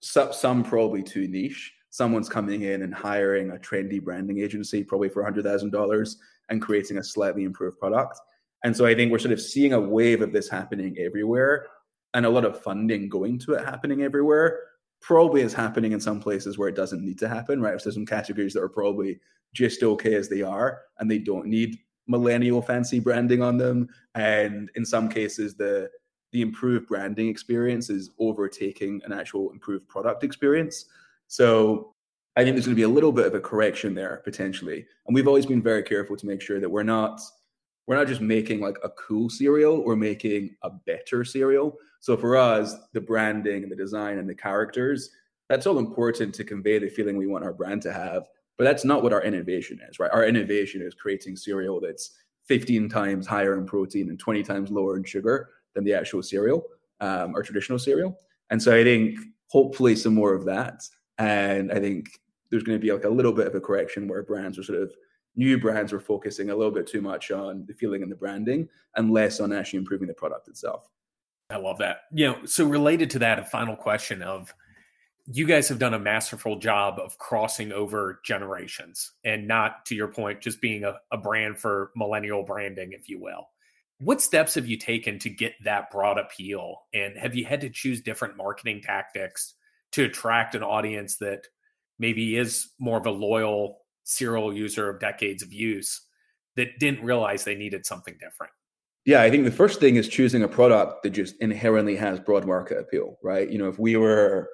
some, 0.00 0.32
some 0.32 0.64
probably 0.64 1.02
too 1.02 1.28
niche, 1.28 1.72
someone's 1.90 2.28
coming 2.28 2.62
in 2.62 2.82
and 2.82 2.94
hiring 2.94 3.50
a 3.50 3.56
trendy 3.56 4.02
branding 4.02 4.40
agency, 4.40 4.82
probably 4.82 5.08
for 5.08 5.22
$100,000, 5.22 6.16
and 6.48 6.62
creating 6.62 6.98
a 6.98 7.04
slightly 7.04 7.44
improved 7.44 7.78
product. 7.78 8.18
And 8.64 8.76
so 8.76 8.86
I 8.86 8.94
think 8.94 9.12
we're 9.12 9.18
sort 9.18 9.32
of 9.32 9.40
seeing 9.40 9.72
a 9.72 9.80
wave 9.80 10.22
of 10.22 10.32
this 10.32 10.48
happening 10.48 10.96
everywhere 10.98 11.66
and 12.14 12.26
a 12.26 12.30
lot 12.30 12.44
of 12.44 12.62
funding 12.62 13.08
going 13.08 13.38
to 13.40 13.54
it 13.54 13.64
happening 13.64 14.02
everywhere. 14.02 14.58
Probably 15.06 15.42
is 15.42 15.54
happening 15.54 15.92
in 15.92 16.00
some 16.00 16.18
places 16.18 16.58
where 16.58 16.68
it 16.68 16.74
doesn't 16.74 17.04
need 17.04 17.18
to 17.20 17.28
happen, 17.28 17.60
right? 17.60 17.78
So 17.80 17.84
there's 17.84 17.94
some 17.94 18.06
categories 18.06 18.52
that 18.54 18.62
are 18.62 18.68
probably 18.68 19.20
just 19.54 19.84
okay 19.84 20.14
as 20.16 20.28
they 20.28 20.42
are 20.42 20.80
and 20.98 21.08
they 21.08 21.18
don't 21.18 21.46
need 21.46 21.78
millennial 22.08 22.60
fancy 22.60 22.98
branding 22.98 23.40
on 23.40 23.56
them. 23.56 23.88
And 24.16 24.68
in 24.74 24.84
some 24.84 25.08
cases, 25.08 25.54
the 25.54 25.88
the 26.32 26.42
improved 26.42 26.88
branding 26.88 27.28
experience 27.28 27.88
is 27.88 28.10
overtaking 28.18 29.00
an 29.04 29.12
actual 29.12 29.50
improved 29.52 29.86
product 29.88 30.24
experience. 30.24 30.86
So 31.28 31.94
I 32.34 32.42
think 32.42 32.56
there's 32.56 32.66
going 32.66 32.74
to 32.74 32.80
be 32.80 32.82
a 32.82 32.88
little 32.88 33.12
bit 33.12 33.26
of 33.26 33.34
a 33.34 33.40
correction 33.40 33.94
there 33.94 34.20
potentially. 34.24 34.84
And 35.06 35.14
we've 35.14 35.28
always 35.28 35.46
been 35.46 35.62
very 35.62 35.84
careful 35.84 36.16
to 36.16 36.26
make 36.26 36.42
sure 36.42 36.58
that 36.58 36.68
we're 36.68 36.82
not 36.82 37.20
we're 37.86 37.96
not 37.96 38.08
just 38.08 38.20
making 38.20 38.60
like 38.60 38.76
a 38.82 38.90
cool 38.90 39.30
cereal, 39.30 39.84
we're 39.84 39.94
making 39.94 40.56
a 40.62 40.70
better 40.70 41.24
cereal. 41.24 41.76
So 42.06 42.16
for 42.16 42.36
us, 42.36 42.76
the 42.92 43.00
branding 43.00 43.64
and 43.64 43.72
the 43.72 43.74
design 43.74 44.18
and 44.18 44.30
the 44.30 44.34
characters, 44.36 45.10
that's 45.48 45.66
all 45.66 45.80
important 45.80 46.32
to 46.36 46.44
convey 46.44 46.78
the 46.78 46.88
feeling 46.88 47.16
we 47.16 47.26
want 47.26 47.42
our 47.42 47.52
brand 47.52 47.82
to 47.82 47.92
have. 47.92 48.28
But 48.56 48.62
that's 48.62 48.84
not 48.84 49.02
what 49.02 49.12
our 49.12 49.24
innovation 49.24 49.80
is, 49.90 49.98
right? 49.98 50.12
Our 50.12 50.24
innovation 50.24 50.82
is 50.82 50.94
creating 50.94 51.34
cereal 51.34 51.80
that's 51.80 52.12
15 52.44 52.88
times 52.88 53.26
higher 53.26 53.58
in 53.58 53.66
protein 53.66 54.08
and 54.08 54.20
20 54.20 54.44
times 54.44 54.70
lower 54.70 54.96
in 54.96 55.02
sugar 55.02 55.48
than 55.74 55.82
the 55.82 55.94
actual 55.94 56.22
cereal 56.22 56.62
um, 57.00 57.34
traditional 57.42 57.76
cereal. 57.76 58.16
And 58.50 58.62
so 58.62 58.72
I 58.72 58.84
think 58.84 59.18
hopefully 59.48 59.96
some 59.96 60.14
more 60.14 60.32
of 60.32 60.44
that. 60.44 60.84
And 61.18 61.72
I 61.72 61.80
think 61.80 62.20
there's 62.52 62.62
going 62.62 62.78
to 62.78 62.86
be 62.86 62.92
like 62.92 63.02
a 63.02 63.08
little 63.08 63.32
bit 63.32 63.48
of 63.48 63.56
a 63.56 63.60
correction 63.60 64.06
where 64.06 64.22
brands 64.22 64.60
are 64.60 64.62
sort 64.62 64.80
of 64.80 64.94
new 65.34 65.58
brands 65.58 65.92
are 65.92 65.98
focusing 65.98 66.50
a 66.50 66.54
little 66.54 66.72
bit 66.72 66.86
too 66.86 67.00
much 67.00 67.32
on 67.32 67.64
the 67.66 67.74
feeling 67.74 68.04
and 68.04 68.12
the 68.12 68.16
branding 68.16 68.68
and 68.94 69.10
less 69.10 69.40
on 69.40 69.52
actually 69.52 69.80
improving 69.80 70.06
the 70.06 70.14
product 70.14 70.46
itself. 70.46 70.88
I 71.50 71.56
love 71.58 71.78
that. 71.78 72.02
You 72.12 72.26
know, 72.26 72.44
so 72.44 72.66
related 72.66 73.10
to 73.10 73.18
that, 73.20 73.38
a 73.38 73.44
final 73.44 73.76
question 73.76 74.22
of 74.22 74.52
you 75.26 75.44
guys 75.44 75.68
have 75.68 75.78
done 75.78 75.94
a 75.94 75.98
masterful 75.98 76.58
job 76.58 76.98
of 76.98 77.18
crossing 77.18 77.72
over 77.72 78.20
generations 78.24 79.12
and 79.24 79.46
not 79.46 79.84
to 79.86 79.94
your 79.94 80.08
point, 80.08 80.40
just 80.40 80.60
being 80.60 80.84
a, 80.84 80.94
a 81.10 81.18
brand 81.18 81.58
for 81.58 81.90
millennial 81.96 82.44
branding, 82.44 82.92
if 82.92 83.08
you 83.08 83.20
will. 83.20 83.48
What 83.98 84.20
steps 84.20 84.54
have 84.54 84.66
you 84.66 84.76
taken 84.76 85.18
to 85.20 85.30
get 85.30 85.54
that 85.64 85.90
broad 85.90 86.18
appeal? 86.18 86.82
And 86.92 87.16
have 87.16 87.34
you 87.34 87.44
had 87.44 87.60
to 87.62 87.70
choose 87.70 88.00
different 88.00 88.36
marketing 88.36 88.82
tactics 88.82 89.54
to 89.92 90.04
attract 90.04 90.54
an 90.54 90.62
audience 90.62 91.16
that 91.16 91.46
maybe 91.98 92.36
is 92.36 92.70
more 92.78 92.98
of 92.98 93.06
a 93.06 93.10
loyal 93.10 93.78
cereal 94.04 94.54
user 94.54 94.88
of 94.90 95.00
decades 95.00 95.42
of 95.42 95.52
use 95.52 96.02
that 96.56 96.78
didn't 96.78 97.04
realize 97.04 97.42
they 97.42 97.54
needed 97.54 97.86
something 97.86 98.14
different? 98.20 98.52
Yeah, 99.06 99.22
I 99.22 99.30
think 99.30 99.44
the 99.44 99.52
first 99.52 99.78
thing 99.78 99.94
is 99.94 100.08
choosing 100.08 100.42
a 100.42 100.48
product 100.48 101.04
that 101.04 101.10
just 101.10 101.36
inherently 101.40 101.94
has 101.94 102.18
broad 102.18 102.44
market 102.44 102.78
appeal, 102.78 103.16
right? 103.22 103.48
You 103.48 103.56
know, 103.56 103.68
if 103.68 103.78
we 103.78 103.96
were 103.96 104.50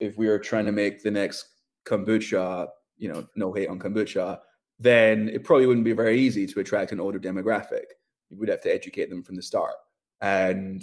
if 0.00 0.18
we 0.18 0.26
were 0.26 0.40
trying 0.40 0.66
to 0.66 0.72
make 0.72 1.02
the 1.02 1.12
next 1.12 1.46
kombucha, 1.86 2.66
you 2.98 3.12
know, 3.12 3.24
no 3.36 3.52
hate 3.52 3.68
on 3.68 3.78
kombucha, 3.78 4.40
then 4.80 5.28
it 5.28 5.44
probably 5.44 5.66
wouldn't 5.66 5.84
be 5.84 5.92
very 5.92 6.18
easy 6.20 6.44
to 6.44 6.58
attract 6.58 6.90
an 6.90 6.98
older 6.98 7.20
demographic. 7.20 7.84
You 8.30 8.38
would 8.38 8.48
have 8.48 8.62
to 8.62 8.74
educate 8.74 9.10
them 9.10 9.22
from 9.22 9.36
the 9.36 9.42
start. 9.42 9.74
And 10.20 10.82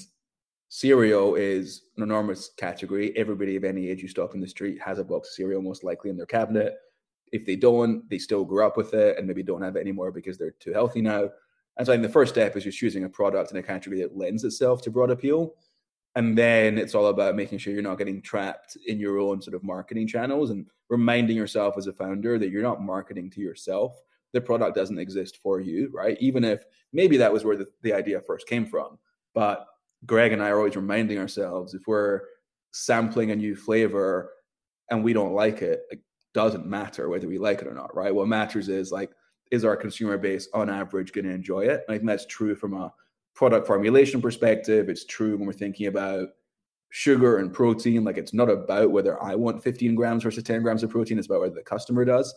cereal 0.70 1.36
is 1.36 1.82
an 1.98 2.04
enormous 2.04 2.52
category. 2.56 3.16
Everybody 3.18 3.58
of 3.58 3.66
any 3.66 3.90
age 3.90 4.02
you 4.02 4.08
stop 4.08 4.36
in 4.36 4.40
the 4.40 4.48
street 4.48 4.80
has 4.82 5.00
a 5.00 5.04
box 5.04 5.28
of 5.30 5.34
cereal, 5.34 5.62
most 5.62 5.84
likely 5.84 6.12
in 6.12 6.18
their 6.18 6.26
cabinet. 6.26 6.76
If 7.34 7.46
they 7.46 7.58
don't, 7.58 8.10
they 8.10 8.20
still 8.20 8.46
grew 8.46 8.66
up 8.66 8.78
with 8.78 8.94
it 8.94 9.18
and 9.18 9.28
maybe 9.28 9.44
don't 9.44 9.62
have 9.62 9.76
it 9.76 9.82
anymore 9.82 10.14
because 10.14 10.38
they're 10.38 10.52
too 10.52 10.72
healthy 10.72 11.02
now. 11.02 11.30
And 11.78 11.86
so 11.86 11.94
I 11.94 11.96
think 11.96 12.04
the 12.04 12.14
first 12.14 12.34
step 12.34 12.56
is 12.56 12.64
just 12.64 12.78
choosing 12.78 13.04
a 13.04 13.10
product 13.10 13.52
in 13.52 13.58
a 13.58 13.64
category 13.64 14.02
that 14.02 14.18
lends 14.18 14.44
itself 14.44 14.82
to 14.84 14.92
broad 14.92 15.10
appeal. 15.10 15.56
And 16.16 16.38
then 16.38 16.78
it's 16.78 16.94
all 16.94 17.08
about 17.08 17.36
making 17.36 17.60
sure 17.60 17.74
you're 17.74 17.82
not 17.82 17.98
getting 17.98 18.22
trapped 18.22 18.78
in 18.86 19.00
your 19.00 19.20
own 19.20 19.42
sort 19.42 19.56
of 19.56 19.64
marketing 19.64 20.08
channels 20.08 20.50
and 20.50 20.68
reminding 20.90 21.38
yourself 21.38 21.78
as 21.78 21.88
a 21.88 21.94
founder 21.94 22.38
that 22.38 22.50
you're 22.50 22.62
not 22.62 22.82
marketing 22.82 23.30
to 23.32 23.42
yourself. 23.42 23.98
The 24.34 24.42
product 24.42 24.76
doesn't 24.76 25.00
exist 25.00 25.38
for 25.38 25.62
you, 25.62 25.90
right? 25.94 26.18
Even 26.20 26.44
if 26.44 26.66
maybe 26.92 27.16
that 27.18 27.32
was 27.32 27.46
where 27.46 27.56
the, 27.56 27.68
the 27.82 27.94
idea 27.94 28.20
first 28.20 28.48
came 28.48 28.66
from. 28.66 29.00
But 29.34 29.66
Greg 30.06 30.34
and 30.34 30.44
I 30.44 30.50
are 30.50 30.58
always 30.58 30.76
reminding 30.76 31.18
ourselves 31.18 31.74
if 31.74 31.88
we're 31.88 32.22
sampling 32.72 33.32
a 33.32 33.36
new 33.36 33.56
flavor 33.56 34.32
and 34.90 35.04
we 35.04 35.14
don't 35.14 35.34
like 35.34 35.62
it, 35.62 35.84
it 35.90 36.02
doesn't 36.34 36.66
matter 36.66 37.08
whether 37.08 37.28
we 37.28 37.38
like 37.38 37.62
it 37.62 37.68
or 37.68 37.74
not, 37.74 37.96
right? 37.96 38.14
What 38.14 38.28
matters 38.28 38.68
is 38.68 38.92
like, 38.92 39.12
is 39.52 39.66
our 39.66 39.76
consumer 39.76 40.18
base 40.18 40.48
on 40.54 40.70
average 40.70 41.12
going 41.14 41.26
to 41.26 41.32
enjoy 41.32 41.62
it? 41.66 41.84
And 41.88 41.96
I 41.96 41.98
think 41.98 42.08
that's 42.08 42.26
true 42.26 42.56
from 42.56 42.74
a 42.74 42.94
product 43.36 43.68
formulation 43.68 44.22
perspective. 44.22 44.90
It's 44.90 45.06
true 45.06 45.38
when 45.38 45.46
we're 45.46 45.54
thinking 45.54 45.88
about 45.88 46.30
sugar 46.90 47.38
and 47.38 47.54
protein. 47.54 48.04
Like 48.04 48.18
it's 48.18 48.34
not 48.34 48.50
about 48.50 48.92
whether 48.92 49.22
I 49.22 49.36
want 49.36 49.64
15 49.64 49.96
grams 49.96 50.24
versus 50.24 50.44
10 50.44 50.62
grams 50.62 50.84
of 50.84 50.90
protein, 50.90 51.18
it's 51.18 51.28
about 51.28 51.42
whether 51.42 51.56
the 51.56 51.62
customer 51.62 52.06
does. 52.06 52.34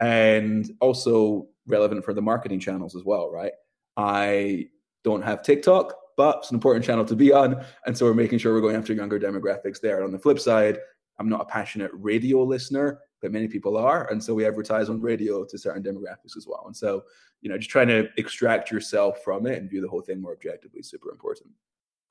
And 0.00 0.70
also 0.80 1.48
relevant 1.66 2.04
for 2.04 2.12
the 2.12 2.22
marketing 2.22 2.60
channels 2.60 2.96
as 2.96 3.04
well, 3.04 3.30
right? 3.30 3.52
I 3.96 4.66
don't 5.04 5.22
have 5.22 5.42
TikTok, 5.42 5.94
but 6.16 6.38
it's 6.38 6.50
an 6.50 6.56
important 6.56 6.84
channel 6.84 7.04
to 7.04 7.16
be 7.16 7.32
on. 7.32 7.64
And 7.86 7.96
so 7.96 8.06
we're 8.06 8.14
making 8.14 8.38
sure 8.38 8.52
we're 8.52 8.60
going 8.60 8.76
after 8.76 8.92
younger 8.92 9.20
demographics 9.20 9.80
there. 9.80 9.96
And 9.96 10.04
on 10.04 10.12
the 10.12 10.18
flip 10.18 10.40
side, 10.40 10.78
I'm 11.18 11.28
not 11.28 11.42
a 11.42 11.44
passionate 11.44 11.90
radio 11.94 12.42
listener, 12.42 13.00
but 13.22 13.32
many 13.32 13.48
people 13.48 13.76
are. 13.76 14.10
And 14.10 14.22
so 14.22 14.34
we 14.34 14.44
advertise 14.44 14.90
on 14.90 15.00
radio 15.00 15.44
to 15.44 15.56
certain 15.56 15.82
demographics 15.82 16.36
as 16.36 16.46
well. 16.46 16.64
And 16.66 16.76
so, 16.76 17.04
you 17.40 17.48
know, 17.48 17.56
just 17.56 17.70
trying 17.70 17.88
to 17.88 18.08
extract 18.18 18.70
yourself 18.70 19.22
from 19.24 19.46
it 19.46 19.58
and 19.58 19.70
view 19.70 19.80
the 19.80 19.88
whole 19.88 20.02
thing 20.02 20.20
more 20.20 20.32
objectively 20.32 20.80
is 20.80 20.90
super 20.90 21.10
important. 21.10 21.48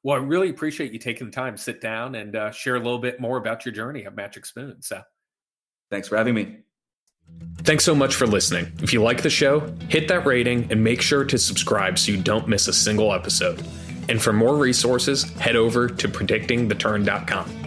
Well, 0.04 0.16
I 0.16 0.20
really 0.20 0.50
appreciate 0.50 0.94
you 0.94 1.00
taking 1.00 1.28
the 1.28 1.32
time 1.32 1.56
to 1.56 1.62
sit 1.62 1.80
down 1.80 2.16
and 2.16 2.36
uh, 2.36 2.52
share 2.52 2.76
a 2.76 2.80
little 2.80 2.98
bit 2.98 3.20
more 3.20 3.38
about 3.38 3.66
your 3.66 3.74
journey 3.74 4.06
at 4.06 4.16
Magic 4.16 4.46
Spoon. 4.46 4.82
So, 4.82 5.02
thanks 5.92 6.08
for 6.08 6.18
having 6.18 6.34
me. 6.34 6.58
Thanks 7.60 7.84
so 7.84 7.94
much 7.94 8.16
for 8.16 8.26
listening. 8.26 8.72
If 8.82 8.94
you 8.94 9.04
like 9.04 9.22
the 9.22 9.30
show, 9.30 9.60
hit 9.90 10.08
that 10.08 10.26
rating 10.26 10.68
and 10.72 10.84
make 10.84 11.02
sure 11.02 11.24
to 11.24 11.38
subscribe 11.38 12.00
so 12.00 12.12
you 12.12 12.18
don't 12.22 12.48
miss 12.48 12.68
a 12.68 12.74
single 12.74 13.14
episode. 13.14 13.64
And 14.10 14.22
for 14.22 14.34
more 14.34 14.58
resources, 14.58 15.24
head 15.34 15.56
over 15.56 15.88
to 15.88 16.08
predictingtheturn.com. 16.08 17.61